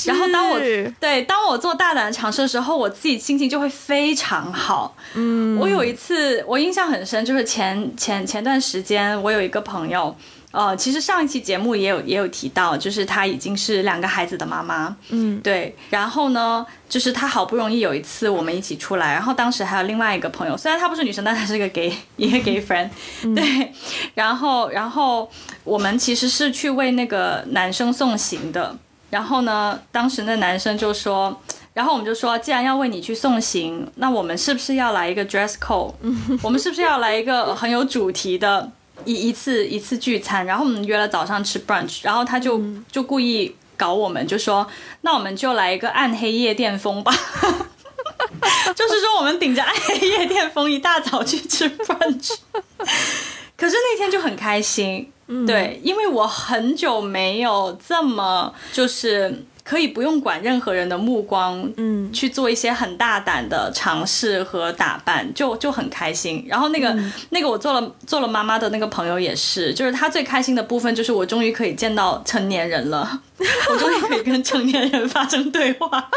[0.06, 0.58] 然后当我
[0.98, 4.96] 对当我做大胆的尝试的时候，我自己心情就会非常好。
[5.14, 10.16] 嗯，我有一次我印象很深，就是前前前段时间我有一个朋友。
[10.52, 15.76] 呃，其实上一期节目也有也有提到，就是她已经是两个孩子的妈妈，嗯，对。
[15.90, 22.88] 然后呢，就是她好不容易有一次我们一起出来，然后当时还有另外一个朋友，虽然她不是女生，但她是个 gay，一个 gay friend，
[23.32, 23.72] 对。
[24.14, 25.30] 然后，然后
[25.62, 28.76] 我们其实是去为那个男生送行的。
[29.10, 31.40] 然后呢，当时那男生就说，
[31.74, 35.94] 然后我们就说，既然要为你去送行，那我们是不是要来一个 dress code？
[36.42, 38.72] 我们是不是要来一个很有主题的？
[39.04, 42.60] 一一次一次聚餐，然后我们约了早上吃 brunch，然后他就
[42.90, 44.66] 就故意搞我们，就说
[45.02, 47.12] 那我们就来一个暗黑夜店风吧，
[48.74, 52.36] 就是说我们顶着暗黑夜店风一大早去吃 brunch，
[53.56, 55.10] 可是那天就很开心，
[55.46, 59.44] 对，因为我很久没有这么就是。
[59.70, 66.44] 可以不用管任何人的目光，嗯，去做一些很大胆的尝试和打扮，就就很开心。
[66.48, 66.92] 然后那个
[67.28, 76.11] 那个我做了做了妈妈的那个朋友也是，就是他最开心的部分就是我终于可以见到成年人了， 我终于可以跟成年人发生对话。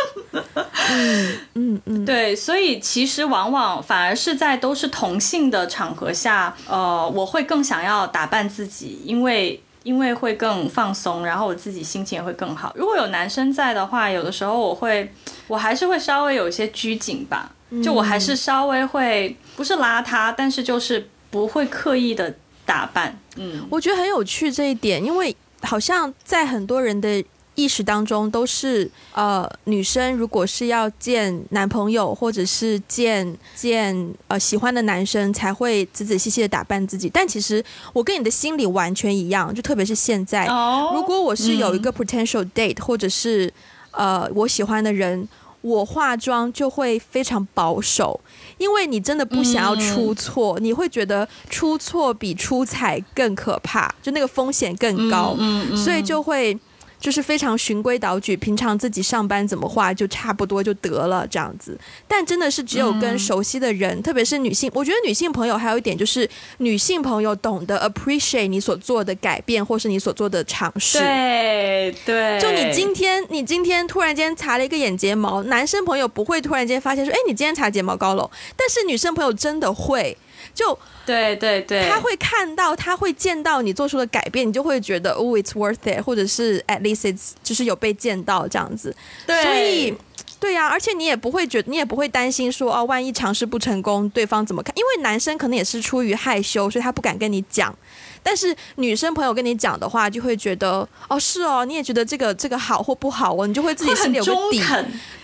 [0.89, 9.62] 嗯嗯嗯，对，所以其实往往反而是在都是同性的场合下，呃，我会更想要打扮自己，因为。
[9.84, 12.74] 因为会更放松，然后我自己心情也会更好。
[12.76, 15.12] 如果有男生在的话，有的时候我会，
[15.48, 17.52] 我还是会稍微有一些拘谨吧，
[17.84, 22.34] 就我还是稍微会，不是邋遢，但是就是不会刻意的
[22.65, 23.17] 打扮。
[23.36, 27.24] 嗯，我觉得很有趣这一点，因为好像在很多人的。
[27.56, 33.96] 意识当中都是呃，女生如果是要见男朋友或者是见见
[34.28, 37.08] 呃喜欢的男生，才会仔仔细细的打扮自己。
[37.10, 37.63] 但其实
[37.94, 40.48] 我跟你的心理完全一样，就特别是现在，
[40.94, 43.54] 如果我是有一个 potential date 或者是
[43.92, 45.28] 呃我喜欢的人，
[45.62, 48.20] 我化妆就会非常保守，
[48.58, 55.38] 因为你真的不想要出错，你会觉得出错比出彩更可怕，就那个风险更高，
[55.78, 56.58] 所以就会。
[57.04, 61.78] 就是非常循规蹈矩，平常自己上班怎么画就差不多就得了这样子。
[62.08, 66.28] 但真的是只有跟熟悉的人，特别是女性，我觉得女性朋友还有一点就是，
[66.60, 70.98] 女性朋友懂得 appreciate 你所做的改变，或是你所做的尝试。
[70.98, 78.32] 对对，就你今天你今天突然间擦了一个眼睫毛，男生朋友不会突然间发现说，哎，你今天擦睫毛膏了。
[78.56, 80.18] 但是女生朋友真的会。
[80.53, 88.95] 就对对对，他会看到，他会见到你做出的改变，你就会觉得哦，it's worth it，或者是 at least it's 就是有被见到这样子。
[89.25, 89.97] 对，所以
[90.39, 94.73] 对呀，而且你也不会觉得，你也不会担心说哦，万一尝试不成功，对方怎么看？
[94.77, 97.73] 因为男生可能也是出于害羞，所以他不敢跟你讲。
[98.21, 104.62] 但是女生朋友跟你讲的话，就会觉得哦，是哦，你也觉得这个这个好或不好哦，你就会自己心里有个底。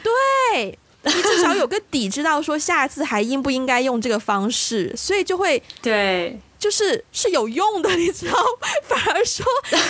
[0.03, 0.77] 对。
[1.04, 8.34] 你至少有个底，知道说下次还应不应该用这个方式，所以就会对，就是是有用的，你知道。
[8.84, 9.46] 反而说，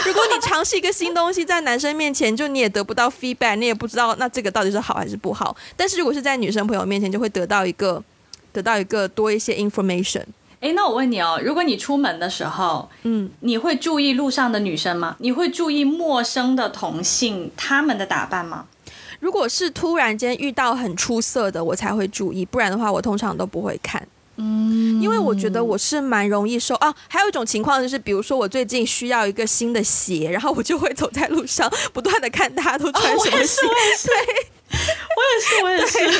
[0.06, 5.56] 如果你尝试一个新东西，在男生面前，就你也得不到 feedback，你也不知道那这个到底是好还是不好。
[5.76, 8.04] 但是如果是在女生朋友面前，就会得到一个
[8.52, 10.24] 得到一个多一些 information。
[10.60, 15.16] 哎，那我问你哦，如果你出门的时候，嗯，你会注意路上的女生吗？
[15.20, 18.66] 你会注意陌生的同性他们的打扮吗？
[19.20, 24.08] 如果是突然间遇到很出色的，我才会注意，不然的话，我通常都不会看。
[24.38, 26.96] 嗯，因为我觉得我是蛮容易受啊。
[27.10, 33.62] 还有一种情况就是，比如说我最近需要一个新的鞋，然后我就会走在路上，不断的看大家都穿什么鞋。
[34.08, 34.78] 对，
[35.18, 36.20] 我也是，我也是。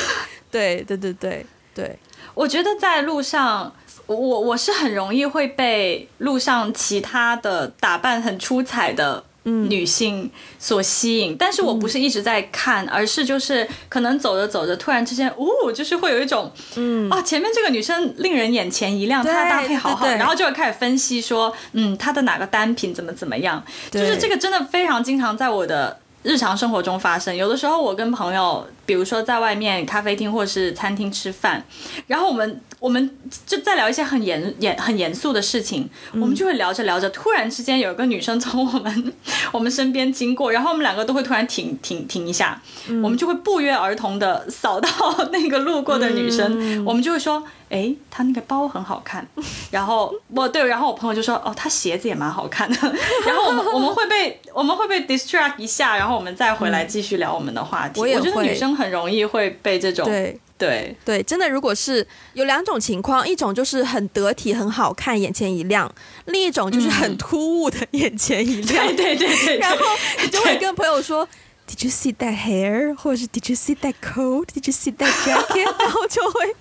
[0.50, 1.98] 对对对对对，
[2.34, 3.72] 我觉得在路上，
[4.04, 9.24] 我我是很容易会被路上其他的打扮很出彩的。
[9.68, 27.34] 女性所吸引，但是我不是一直在看，而是就是可能走着走着，突然之间，哦，就是会有一种，嗯，啊，前面这个女生令人眼前一亮，她的搭配好好，然后就会开始分析说，嗯，她的哪个单品怎么怎么样，就是这个真的非常经常在我的日常生活中发生。
[27.34, 31.64] 有的时候我跟朋友，比如说在外面咖啡厅或是餐厅吃饭，
[32.06, 32.60] 然后我们。
[32.80, 33.10] 我们
[33.44, 39.12] 就在聊一些很严严很严肃的事情，我们就会聊着聊着，突然之间有一个女生从我们
[39.52, 42.58] 我们身边经过，然后我们两个都会突然停停停一下，
[43.02, 44.88] 我们就会不约而同的扫到
[45.30, 49.26] 那个路过的女生，我们就会说，哎，他那个包很好看，
[49.70, 52.76] 然后我对，然后我朋友就说，哦，他鞋子也蛮好看的，
[53.26, 58.00] 然后我们我们会被我们会被 distract 一下，然后我们再回来继续聊我们的话题。
[58.00, 60.38] 我觉得女生很容易会被这种对。
[60.60, 65.88] 对对，真的，如果是有两种情况，一种就是很得体、很好看，眼前一亮；
[66.26, 68.86] 另一种就是很突兀的，眼前一亮。
[68.94, 69.78] 对对对，然后
[70.22, 71.26] 你就会跟朋友说
[71.69, 75.65] ：“Did you see that hair？” 或者是 “Did you see that coat？”“Did you see that jacket？”
[75.79, 76.55] 然后就会，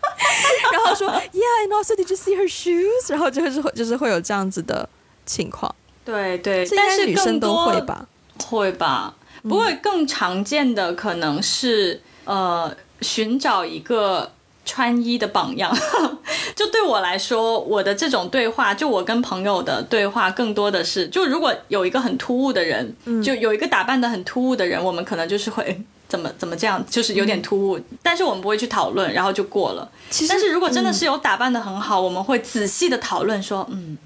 [0.73, 4.89] 然后说：“ Yeah，and also did you see her shoes？” 然后就是会就是会有这样子的
[5.27, 5.75] 情况。
[6.05, 8.07] 对对，但是女生都会吧？
[8.39, 9.15] 会吧？
[9.43, 12.75] 不过更常见的可能是呃。
[13.01, 14.33] 寻找一个
[14.70, 15.76] 穿衣的榜样，
[16.56, 29.90] 就对我来说，我的这种对话，就我跟朋友的对话，更多的是，就如果有一个很突兀的人，就有一个打扮的很突兀的人，我们可能就是会 怎么怎么这样，就是有点突兀，但是我们不会去讨论，然后就过了。
[30.28, 33.98] 但是如果真的是有打扮的很好，我们会仔细的讨论说，嗯。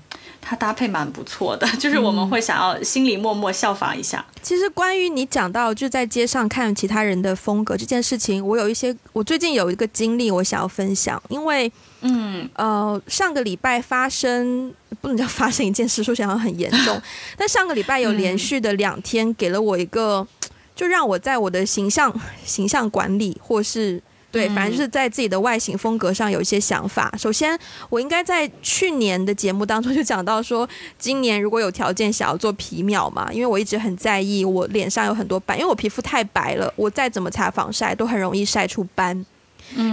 [0.45, 4.23] 它搭配蛮不错的， 就是我们会想要心里默默效仿一下。
[4.41, 11.21] 其实关于你讲到就在街上看其他人的风格这件事情，我有一些，我最近有一个经历，我想要分享。
[11.29, 11.71] 因为，
[12.02, 17.02] 嗯，呃，上个礼拜发生不能叫发生一件事，说起来很严重，
[17.37, 20.27] 但上个礼拜有连续的两天给了我一个
[20.75, 22.13] 就让我在我的形象
[22.44, 24.02] 形象管理或是。
[24.34, 27.13] 对，反正就是在自己的外形风格上有一些想法。
[27.19, 27.58] 首先，
[27.90, 30.67] 我应该在去年的节目当中就讲到说，
[30.98, 39.23] 今年如果有条件想要做皮秒嘛，因为我一直很在意我脸上有很多斑，因为我皮肤太白了，我再怎么擦防晒都很容易晒出斑。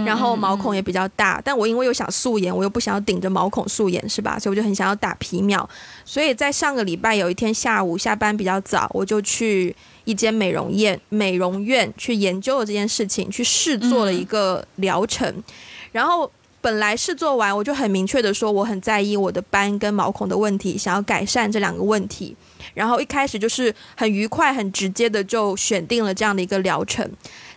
[0.05, 4.37] 然后毛孔也比较大，但我因为又想素颜，我又不想要顶着毛孔素颜，是吧？
[4.37, 5.67] 所以我就很想要打皮秒。
[6.03, 9.73] 所以在上个礼拜有一天下午下班比较早，我就去
[10.11, 15.43] 一间美容院美容院去研究了这件事情，去试做了一个疗程。
[15.91, 22.35] 然后本来试做完，我就很明确的说，我很在意我的斑跟毛孔的问题，想要改善这两个问题。
[22.73, 27.09] 然后一开始就是很愉快、很直接的就选定了这样的一个疗程。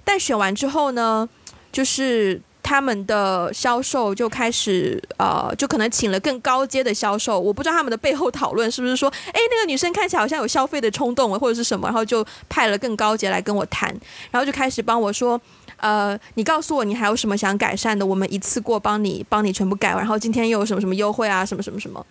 [0.04, 1.28] 但选完之后呢？
[1.72, 7.38] 就是他们的销售就开始，呃，就可能请了更高阶的销售。
[7.38, 13.94] 我不知道他们的背后讨论是不是说，哎，那个女生看起来好像有消费的冲动，或者是什么，然后就派了更高阶来跟我谈，
[14.30, 15.38] 然后就开始帮我说，
[15.76, 22.04] 呃，你告诉我你还有什么想改善的，我们一次过帮你帮你全部改完，然后今天又有什么什么优惠啊，什么什么什么，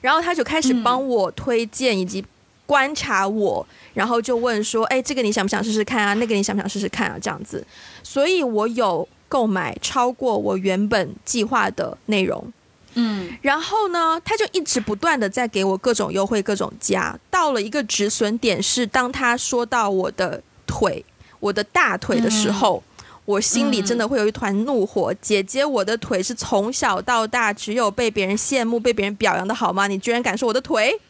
[0.00, 2.24] 然后他就开始帮我推荐以及
[2.64, 6.14] 观察我，然后就问说，哎，这个你想不想试试看啊？
[6.14, 7.18] 那个你想不想试试看啊？
[7.20, 7.62] 这样子。
[8.02, 12.52] 所以我有购买超过我原本计划的内容，
[12.92, 21.02] 嗯，然后呢，他就一直不断的在给我各种优惠、各种加，到了一个止损点是，当他说到我的腿、
[21.40, 22.82] 我的大腿的时候，
[23.24, 25.14] 我心里真的会有一团怒火。
[25.14, 29.86] 姐姐，我的腿是从小到大只有被别人羡慕、被别人表扬的好吗？
[29.86, 31.00] 你居然敢说我的腿？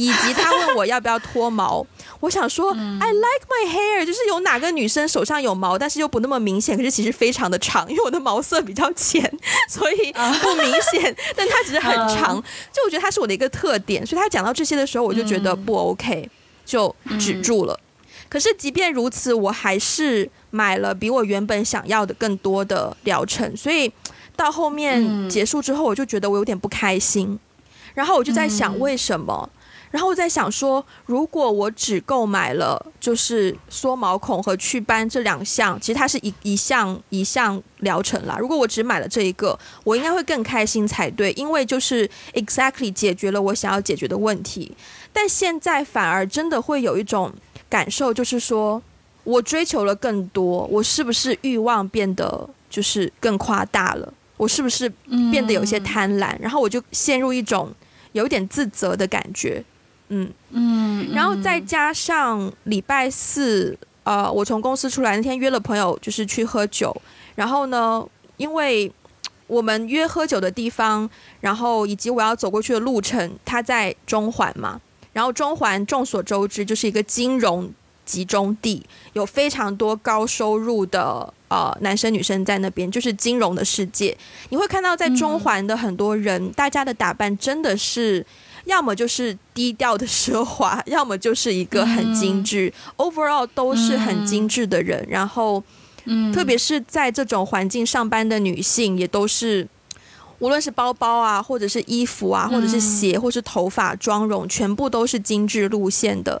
[0.00, 1.86] 以及他问我要不要脱毛，
[2.20, 9.30] 我想说 I like my hair，就是有哪个女生手上有毛，但是又不那么明显，可是其实非常的长，因为我的毛色比较浅，
[9.68, 12.42] 所以不明显，但它只是很长，
[12.72, 16.30] 就我觉得它是我的一个特点，所以他讲到这些的时候，我就觉得不 OK，
[16.64, 17.78] 就止住了。
[18.30, 23.92] 可是即便如此，我还是买了比我原本想要的更多的疗程，所以
[24.34, 27.38] 到后面结束之后，我就觉得我有点不开心，
[27.92, 29.50] 然后我就在想为什么。
[29.90, 38.36] 然后我在想说，如果我只购买了就是缩毛孔和祛斑这两项，其实它是一一项一项疗程啦。
[38.38, 44.76] 如果我只买了这一个，我应该会更开心才对，因为就是 exactly 解决了我想要解决的问题。
[45.12, 47.32] 但现在反而真的会有一种
[47.68, 48.80] 感受，就是说
[49.24, 54.14] 我追求了更多，我是不是欲望变得就是更夸大了？
[54.36, 54.88] 我是不是
[55.32, 56.34] 变得有些贪婪？
[56.40, 57.70] 然后我就陷入一种
[58.12, 59.62] 有点自责的感觉。
[60.12, 66.94] 嗯嗯，然后再加上礼拜四，呃，我从公司出来那天约了朋友，就是去喝酒。
[67.36, 68.04] 然后呢，
[68.36, 68.90] 因为
[69.46, 71.08] 我们约喝酒的地方，
[71.40, 74.80] 然后以及我要走过去的路程，它在中环嘛。
[75.12, 77.72] 然后中环众所周知就是一个金融
[78.04, 84.16] 集中地，有非常多高收入的呃男生女生在那边，就是金融的世界。
[84.48, 88.26] 你会看到在中环的很多人，大家的打扮真的是。
[88.70, 95.04] 要么就是低调的奢华，要么就是一个很精致，overall 都是很精致的人。
[95.08, 95.62] 然后，
[96.04, 99.66] 嗯，特别是在这种环境上班的女性，也都是，
[100.38, 106.40] 无论是包包啊，或者是衣服啊，或者是鞋，或是头发、妆容，全部都是精致路线的。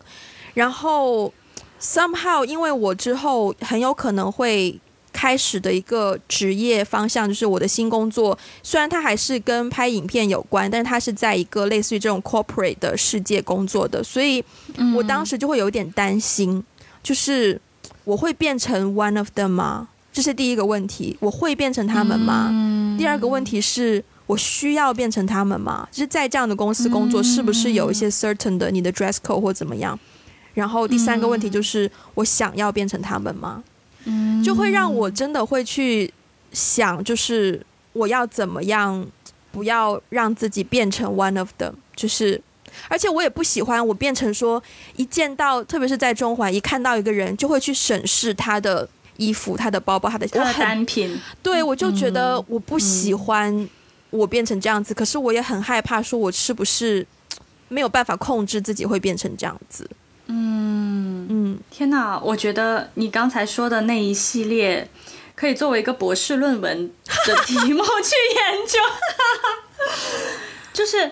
[0.54, 1.34] 然后
[1.82, 4.78] ，somehow，因为我之后很有可能会。
[5.12, 14.44] 开始的一个职业方向就是我的新工作，虽然它还是跟拍影片有关，但是它是在一个类似于这种 corporate 的世界工作的，所以
[14.94, 16.62] 我当时就会有点担心，
[17.02, 17.60] 就是
[18.04, 19.88] 我会变成 one of them 吗？
[20.12, 22.50] 这是第一个问题，我会变成他们吗？
[22.98, 25.88] 第二个问题是我需要变成他们吗？
[25.92, 29.98] 就是在这样的公司工作，是不是有一些 certain 的你的 dress code 或怎么样？
[30.52, 33.62] 然后第三个问题就是我想要变成他们吗？
[34.44, 36.12] 就会让我真的会去
[36.52, 39.06] 想，就是我要怎么样，
[39.52, 41.72] 不要让自己变成 one of them。
[41.94, 42.40] 就是，
[42.88, 44.62] 而且我也不喜欢我变成说，
[44.96, 51.20] 一见到，特别是在中环，一看到一个人，就会去审视他的衣服、他的包包、他的单品。
[51.42, 53.68] 对，我就觉得我不喜欢
[54.08, 57.06] 我变成这样子，可是我也很害怕，说我是不是
[57.68, 59.88] 没有办法控制自己会变成这样子。
[60.32, 62.18] 嗯嗯，天哪！
[62.20, 64.88] 我觉得你刚才说的那一系列，
[65.34, 66.90] 可以作为一个博士论文
[67.26, 68.78] 的题目去研究。
[70.72, 71.10] 就是，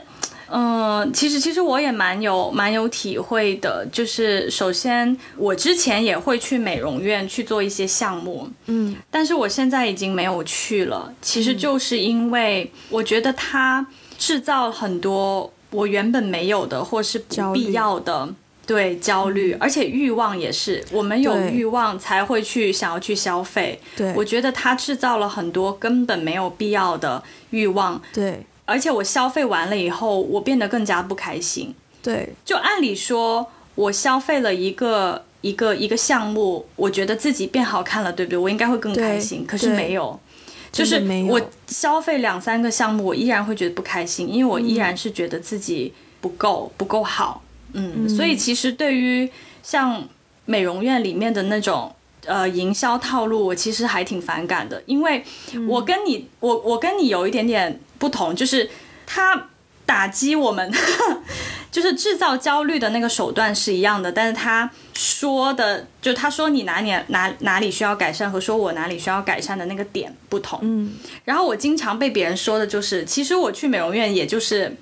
[0.51, 3.85] 嗯，其实其实我也蛮有蛮有体会的。
[3.93, 11.13] 就是首先，我之前也会去美容院去做一些项目，嗯，但是我现在已经没有去了。
[11.21, 13.85] 其实就是因为我觉得它
[14.17, 18.29] 制造很多我原本没有的或是不必要的。
[18.69, 23.81] 对焦虑，而且欲望也是，我们有欲望才会去想要去消费。
[23.97, 27.99] 对，我觉得它制造了很多根本没有必要的欲望。
[28.13, 31.75] 对，而且我消费完了以后，我变得更加不开心。
[32.03, 38.39] 对，就按理说，我消费了一个一个一个项目，我觉得自己变好看了，对不对？
[38.39, 39.47] 我应该会更开心。
[39.47, 40.21] 可是没有，
[40.71, 47.43] 就是我消费两三个项目，我依然会觉得不开心，因为我依然是觉得自己不够不够好。
[47.73, 49.31] 嗯，所以其实对于
[49.63, 50.09] 像
[50.47, 51.95] 美容院里面的那种
[52.25, 55.23] 呃营销套路，我其实还挺反感的，因为
[55.69, 58.71] 我跟你我我跟你有一点点不同，就是
[59.07, 59.49] 他
[59.85, 60.73] 打击我们，
[61.71, 70.59] 就是制造焦虑的那个手段是一样的，但是他说的就他说你哪里哪哪里需要改善和说我哪里需要改善的那个点不同。
[70.63, 70.95] 嗯，
[71.25, 74.75] 然后我经常被别人说的就是，其实我去美容院也就是。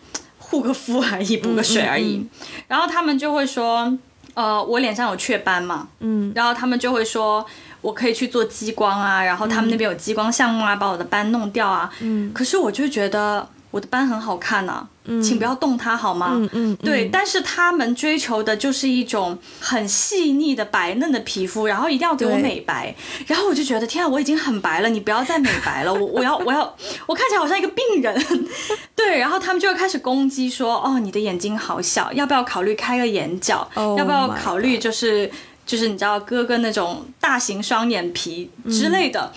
[0.48, 2.26] 护个肤而已，补个水而已，
[2.68, 3.92] 然后他们就会说，
[4.34, 7.44] 呃，我脸上有雀斑嘛，嗯，然后他们就会说
[7.80, 13.48] 我可以去做激光啊，然后他们那边有激光项目啊，把我的斑弄掉啊，嗯，可是我就觉得。
[13.76, 14.88] 我的斑很好看呐，
[15.22, 16.30] 请不要动它好吗？
[16.32, 22.94] 嗯嗯，对，但是他们追求的就是一种很细腻的白嫩的皮肤，然后一定要给我美白，
[23.26, 26.74] 然后我就觉得天啊，我已经很白了，你不要再美白了，我 我要我要
[27.04, 28.48] 我看起来好像一个病人，
[28.96, 33.68] 对，然后他们就会开始攻击说，哦，你的眼睛好小，要不要考虑开个眼角？
[33.98, 35.30] 要不要考虑就是
[35.66, 39.30] 就是你知道割割那种大型双眼皮之类的？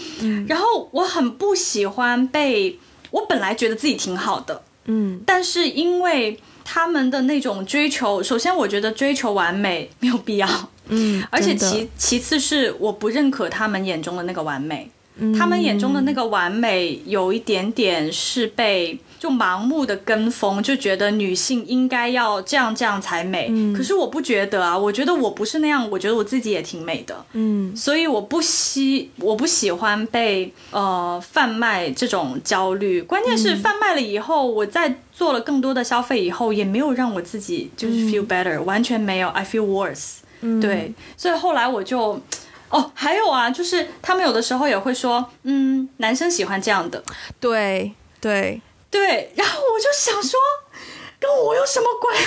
[0.48, 2.80] 然后我很不喜欢被。
[3.12, 10.48] 我本来觉得自己挺好的，嗯，但是因为他们的那种追求，首先我觉得追求完美没有必要，
[10.88, 14.90] 嗯， 而且其其次是我不认可他们眼中的那个完美，
[15.38, 19.00] 他们眼中的那个完美有一点点是被。
[19.20, 23.48] 就盲目的跟风，就觉得女性应该要这样这样才美。
[23.52, 27.26] 嗯，可是我不觉得啊，我觉得我不是那样，我觉得我自己也挺美的。
[27.34, 33.02] 嗯，所以我不喜我不喜欢被呃贩卖这种焦虑。
[33.02, 40.20] 关键是贩卖了以后，我在做了更多的消费以后，也没有让我自己就是 feel better，完全没有，I feel worse。
[40.40, 42.22] 嗯，对，所以后来我就
[42.70, 47.04] 哦，还有啊，就是他们有的时候也会说，嗯，男生喜欢这样的。
[47.42, 47.92] 对
[48.22, 48.62] 对。
[48.92, 50.40] 对，然后我就想说，
[51.20, 52.24] 跟我有什么关系？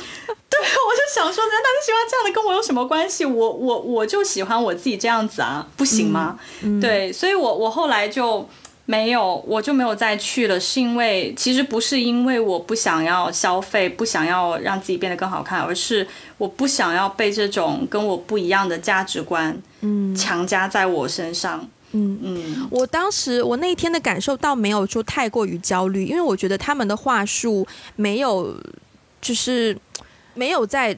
[0.50, 3.24] 对，我就想说，难道你喜欢这样的，跟我有什么关系？
[3.24, 6.38] 我我我就喜欢我自己这样子啊，不行吗？
[6.80, 8.48] 对，所以我我后来就
[8.86, 16.06] 没有，我就没有再去了，是因为其实不是因为我不想要消费，不想要让自己变得更好看，而是
[16.36, 21.60] 我不想要被这种跟我不一样的价值观，嗯，强加在我身上。
[21.60, 22.18] 嗯嗯。
[22.22, 27.66] 嗯，我当时我那一天的感受倒没有说太过于焦虑，因为我觉得他们的话术
[27.96, 28.56] 没有，
[29.20, 29.76] 就是
[30.34, 30.96] 没有在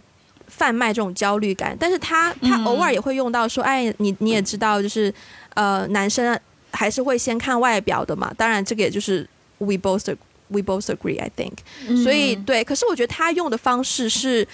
[0.48, 5.12] 贩卖这种焦虑感，但是他他偶尔也会用到说，哎，你你也知道，就是
[5.54, 6.38] 呃，男生
[6.70, 9.26] 还是会先看外表的嘛，当然这个也就是
[9.58, 10.14] we both
[10.48, 11.54] we both agree I think，
[12.02, 14.46] 所以对，可是我觉得他用的方式是，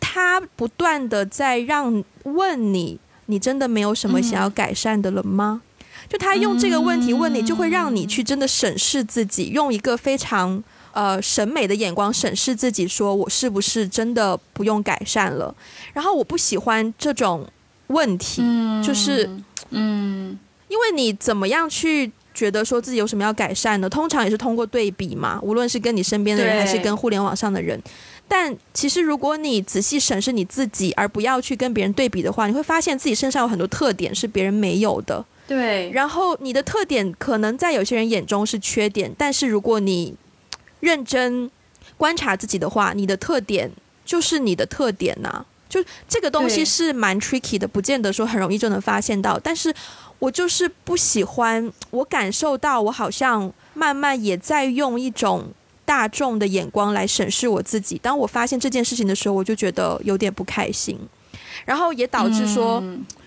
[0.00, 5.62] 他不断的在让问你，你真的没有什么想要改善的了吗？
[6.14, 10.62] 就他用这个问题问你，就会让你去真的审视自己，用一个非常
[10.92, 15.52] 呃审美的眼光审视自己，说我是不是真的不用改善了？
[15.92, 17.44] 然后我不喜欢这种
[17.88, 18.40] 问题，
[18.80, 19.28] 就是
[19.70, 20.38] 嗯，
[20.68, 23.90] 因为你怎么样去觉得说自己有什么要改善的？
[23.90, 27.82] 通常也是通过对比嘛，无论是跟你身边的人，还是跟互联网上的人。
[28.28, 35.24] 但其实如果你仔细审视你自己，而不要去跟别人对比的话，你会发现自己身上有很多特点是别人没有的。
[35.46, 40.14] 对，然后你的特点可能在有些人眼中是缺点，但是如果你
[40.80, 41.50] 认真
[41.98, 43.70] 观察自己的话，你的特点
[44.06, 45.44] 就是你的特点呐。
[45.68, 49.38] 就这个东西是蛮 tricky 的，不见得说很容易就能发现到。
[49.38, 49.74] 但是
[50.18, 55.48] 我就是不喜欢，我感受到我好像慢慢也在用一种
[55.84, 57.98] 大众的眼光来审视我自己。
[57.98, 60.98] 当我发现这件事情的时候，我就觉得有点不开心，
[61.66, 62.82] 然后也导致说。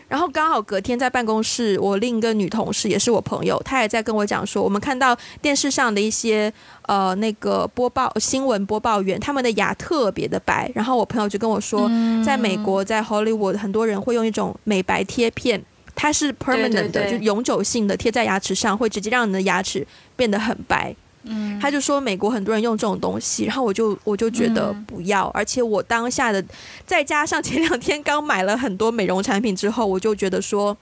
[0.08, 6.51] 然后刚好隔天在办公室，我另一个女同事也是我朋友，她也在跟我讲说，我们看到电视上的一些
[6.84, 10.72] 呃那个播报新闻播报员，他们的牙特别的白。
[10.74, 11.89] 然后我朋友就跟我说，
[12.26, 15.62] 在美国在 Hollywood 很多人会用一种美白贴片，
[15.93, 19.86] 它是 permanent 的，就永久性的贴在牙齿上，会直接让你的牙齿
[20.16, 20.95] 变得很白。
[21.24, 26.43] 嗯，他就说美国很多人用这种东西，然后我就我就觉得不要，而且我当下的
[26.86, 30.76] 再加上前两天刚买了很多美容产品之后，我就觉得说，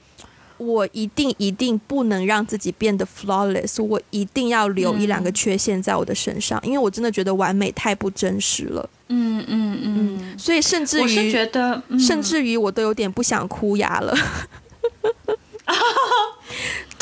[0.57, 8.89] 我一定一定不能让自己变得 flawless，我一定要留一两个缺陷在我的身上，因为我真的觉得完美太不真实了。
[9.07, 14.15] 嗯嗯嗯，所以甚至于，我是觉得，甚至于我都有点不想哭牙了。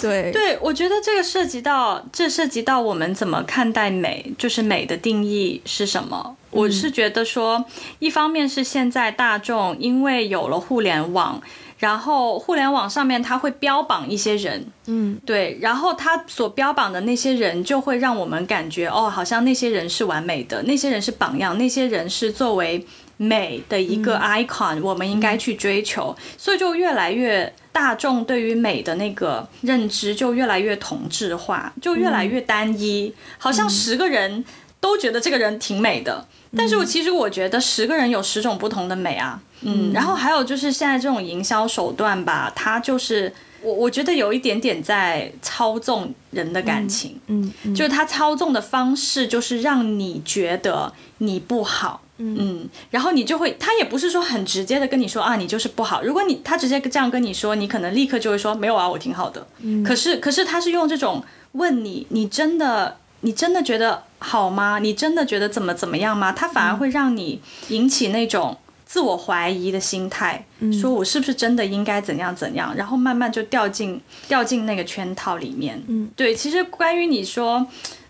[0.03, 0.31] 对。
[0.31, 6.35] 对，我觉得这个涉及到，这涉及到我们怎么看待美，就是美的定义是什么。
[6.51, 7.65] 我是觉得说，
[7.99, 11.41] 一方面是现在大众因为有了互联网，
[11.79, 22.85] 然后互联网上面它会标榜一些人，嗯，对，然后它所标榜的那些人就会让我们感觉，哦，好像那些人是完美的，那些人是榜样，那些人是作为
[23.17, 27.53] 美的一个 icon，我们应该去追求，所以就越来越。
[27.73, 34.45] 大众对于美的那个认知就越来越同质化，就越来越单一，好像十个人
[34.79, 36.23] 都觉得这个人挺美的，
[36.55, 43.33] 但是我其实我觉得十个人有十种不同的美啊，嗯，然后还有就是现在这种营销手段吧，它就是
[43.63, 52.02] 我我觉得有一点点在操纵人的感情，嗯，就是它操纵的方式就是让你觉得你不好。
[52.17, 56.03] 嗯，然后你就会，他也不是说很直接的跟你说啊，你就是不好。
[56.03, 59.45] 如果你他直接这样跟你说，你可能立刻就会说没有啊，我挺好的。
[59.61, 64.77] 嗯，可是可是他是用这种问你，你真的你真的觉得好吗？
[64.77, 66.31] 你真的觉得怎么怎么样吗？
[66.31, 68.55] 他反而会让你引起那种
[68.85, 72.75] 自我怀疑的心态，说我是不是真的应该怎样怎样？
[72.75, 75.83] 然后慢慢就掉进掉进那个圈套里面。
[75.87, 77.65] 嗯，对，其实关于你说。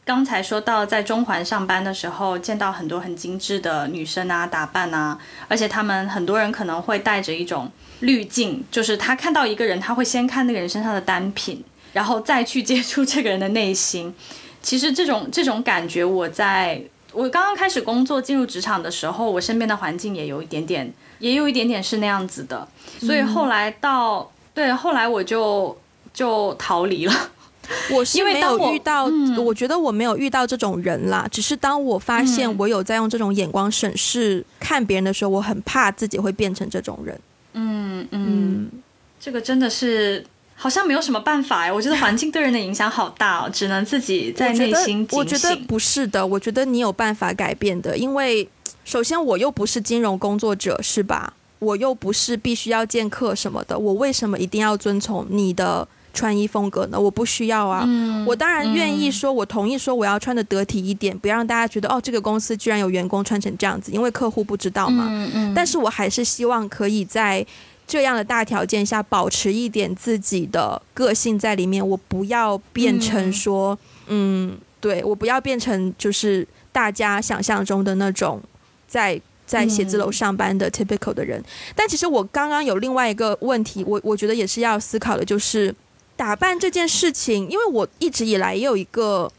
[0.06, 14.14] 刚才说到在中环上班的时候，见到很多很精致的女生啊，打扮啊，而且他们很多人可能会带着一种滤镜，就是他看到一个人，他会先看那个人身上的单品，然后再去接触这个人的内心。
[14.62, 16.82] 其实这种这种感觉，我在
[17.14, 22.68] 我刚刚开始工作进入职场的时候，我身边的环境也有一点点，也有一点点是那样子的。
[23.00, 25.78] 所以后来到对后来我就
[26.14, 27.14] 就逃离了。
[27.92, 31.28] 我是没有遇到，我觉得我没有遇到这种人啦。
[31.32, 37.20] 只是当我发现我有在用这种眼光审视看别人的时候，我很怕自己会变成这种人。
[37.54, 38.70] 嗯嗯，
[39.20, 41.72] 这个真的是好像没有什么办法哎。
[41.72, 47.98] 我觉得环境对人的影响好大哦，只能自己在内心我觉得不是的，我觉得你有办法改变的。
[47.98, 48.48] 因为
[48.84, 51.34] 首先我又不是金融工作者，是吧？
[51.60, 55.88] 我又不是必须要见客什么的，我为什么一定要遵从你的？
[56.14, 57.00] 穿衣风格呢？
[57.00, 57.84] 我不需要啊。
[58.26, 65.10] 我当然愿意说，我同意说，我要穿的得体一点，不要让大家觉得哦，这个公司居然有员工穿成这样子，因为客户不知道嘛。
[65.56, 67.46] 但是我还是希望可以在
[67.88, 71.86] 这样的大条件下保持一点自己的个性在里面。
[71.86, 78.40] 我不要变成说，嗯，对我不要变成就是大家想象中的那种
[78.88, 81.44] 在在写字楼上班的 typical 的人。
[81.76, 85.74] 但其实我刚刚有另外一个问题，我我觉得也是要思考的，就是。
[86.24, 89.30] 打扮这件事情，因为我一直以来也有一个，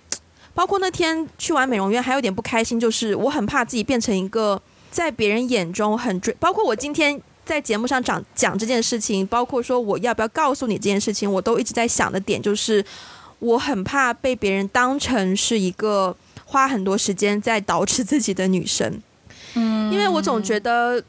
[0.53, 4.61] 包括那天去完美容院，还有点不开心，就是我很怕自己变成一个
[4.91, 12.85] 在别人眼中很追，包括我今天在节目上讲讲这件事情，包括说我要不要告诉你这件事情，我都一直在想的点就是，
[13.39, 16.15] 我很怕被别人当成是一个
[16.45, 19.01] 花很多时间在捯饬自己的女生，
[19.55, 21.03] 嗯，因为我总觉得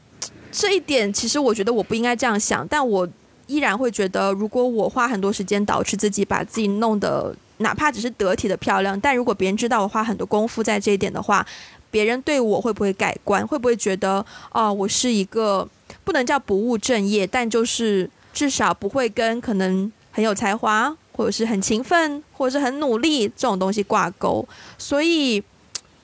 [0.50, 3.06] 这一点，其实我觉得我不应该这样想，但我。
[3.46, 11.46] 依然会觉得，如果我花很多时间捯饬自己，把自己弄得哪怕只是得体的漂亮，但如果别人知道我花很多功夫在这一点的话，
[11.90, 13.46] 别人对我会不会改观？
[13.46, 15.66] 会不会觉得，哦，我是一个
[16.04, 24.46] 不能叫不务正业，但就是至少不会跟可能很有才华，或者是很勤奋，或者是很努力这种东西挂钩？
[24.76, 25.42] 所以，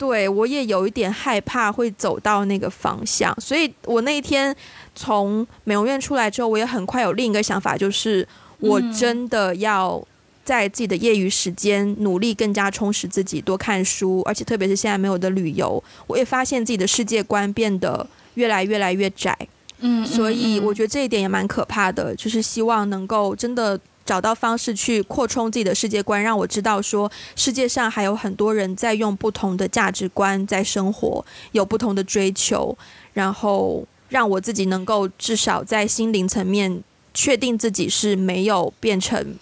[0.03, 3.33] 对我也有一点害怕会走到那个方向。
[3.41, 4.55] 所以我那一天。
[4.95, 8.29] 从美容院出来之后，我也很快有另一个想法，就是
[8.59, 10.07] 我真的要
[10.45, 19.35] 在自己的业余时间努力更加充实自己，多看书，而且特别是现在没有的旅游，我也发现自己的世界观变得越来越来越窄。
[19.79, 32.77] 嗯，所以我觉得这一点也蛮可怕的，就是希望能够真的找到方式去扩充自己的世界观，让我知道说世界上还有很多人在用不同的价值观在生活，有不同的追求，
[33.13, 33.87] 然后。
[34.13, 36.85] 让我自己能够至少在心灵层面
[37.15, 39.35] 确定自己是没有变成，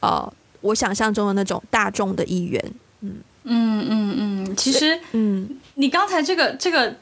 [0.00, 0.30] 呃，
[0.60, 2.62] 我想象中的那种大众的一员。
[3.00, 6.94] 嗯嗯嗯嗯，其实，嗯，你刚才这个这个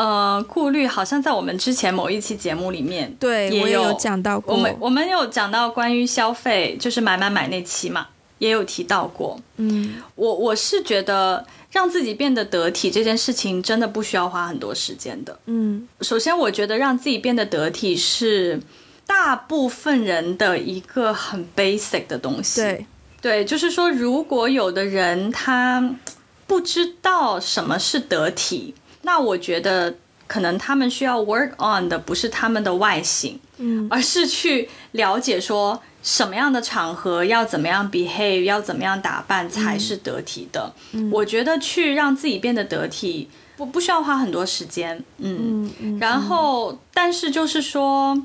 [0.00, 4.54] 呃顾虑，好像在我们之前某一期节目里面，对也有讲到过。
[4.54, 8.06] 我们我们有讲到关于消费，就是买买买那期嘛，
[8.38, 9.38] 也有提到过。
[9.56, 11.44] 嗯，我我是觉得。
[11.72, 15.38] 让自己变得得体这件事情真的不需要花很多时间的。
[15.46, 18.60] 嗯，首先我觉得让自己变得得体是
[19.06, 22.60] 大部分人的一个很 basic 的东西。
[22.60, 22.86] 对，
[23.22, 25.94] 对，就是说，如果有的人他
[26.48, 29.94] 不知道什么是得体，那我觉得
[30.26, 40.72] 可能他们需要 work on 的不是他们的外形，嗯，而是去了解说什么样的场合要怎么样 behave，要怎么样打扮才是得体的。
[41.12, 48.20] 我觉得去让自己变得得体，不不需要花很多时间，嗯，然后但是就是说。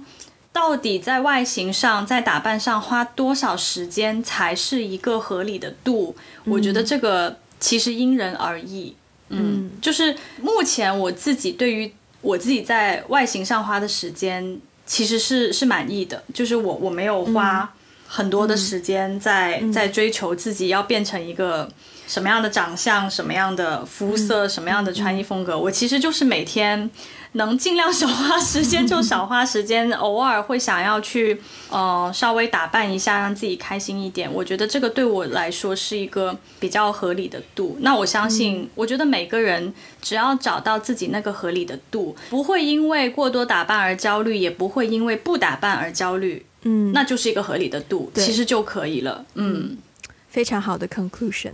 [0.55, 6.15] 到底在外形上，在打扮上花多少时间才是一个合理的度？
[6.45, 8.95] 我觉得这个其实因人而异。
[9.30, 16.23] 嗯，就是目前我自己对于我自己在外形上花的时间，其实是是满意的。
[16.34, 17.73] 就是我我没有花
[18.07, 21.69] 很多的时间在在追求自己要变成一个
[22.07, 25.57] 什么样的长相、什么样的肤色、什么样的穿衣风格。
[25.57, 26.89] 我其实就是每天。
[27.36, 34.32] 能尽量少花时间就少花时间， 偶尔会想要去，呃，稍微打扮一下，让自己开心一点。
[34.32, 37.78] 我觉得这个对我来说是一个比较合理的度。
[37.82, 49.26] 那我相信，我觉得每个人只要找到自己那个合理的度，不会因为过多打扮而焦虑，也不会因为不打扮而焦虑，嗯，那就是一个合理的度，其实就可以了。
[49.34, 49.78] 嗯，
[50.30, 51.52] 非常好的 conclusion，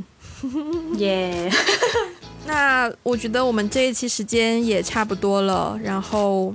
[0.98, 1.52] 耶。
[2.46, 6.54] 那我觉得我们这一期时间也差不多了，然后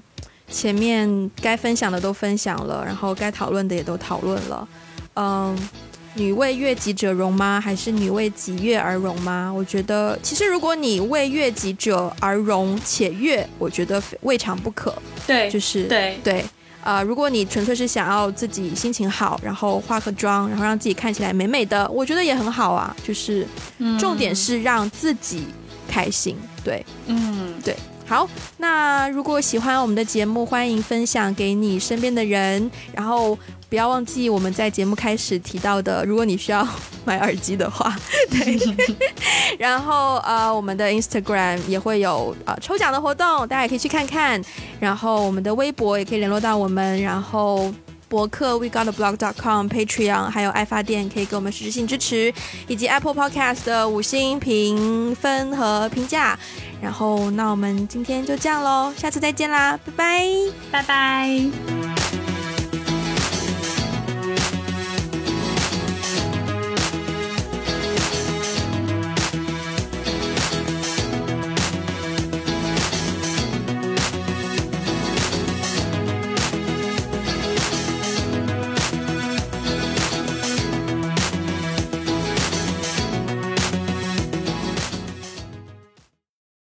[0.51, 4.68] 前面该分享的都分享了，然后该讨论的也都讨论了。
[5.14, 5.57] 嗯，
[6.14, 7.61] 女为悦己者容吗？
[7.61, 9.51] 还是女为己悦而容吗？
[9.55, 14.93] 我觉得其实如果你为悦己者而容且悦，我觉得未尝不可。
[15.26, 16.45] 对，就是对对
[16.82, 22.95] 啊，如果你纯粹是想要自己心情好，然后化个妆，然后让自己看起来美美的，我觉得也很好啊。
[23.05, 23.47] 就是
[23.99, 25.47] 重点是让自己。
[25.87, 27.76] 开心，对，嗯，对，
[28.07, 28.28] 好，
[28.59, 33.37] 那如果喜欢我们的节目，欢迎分享给你身边的人，然后
[33.68, 36.66] 不要忘记我们在节目开始提到的，如果你需要
[37.05, 37.97] 买耳机的话，
[38.30, 38.59] 对，
[39.59, 44.41] 然后呃，我们的 Instagram 也会有呃抽奖的活动，大家也可以去看看，
[44.78, 47.72] 然后我们的微博也可以联络到我们，然后。
[48.16, 52.32] 博客 we got a blog dot com Patreon 还有爱发电可以给我们实质性支持，
[52.66, 56.38] 以及 Apple Podcast 的五星评分和评价。
[56.80, 60.26] 然后，那我们今天就这样喽，下次再见啦，拜拜，
[60.70, 62.26] 拜拜。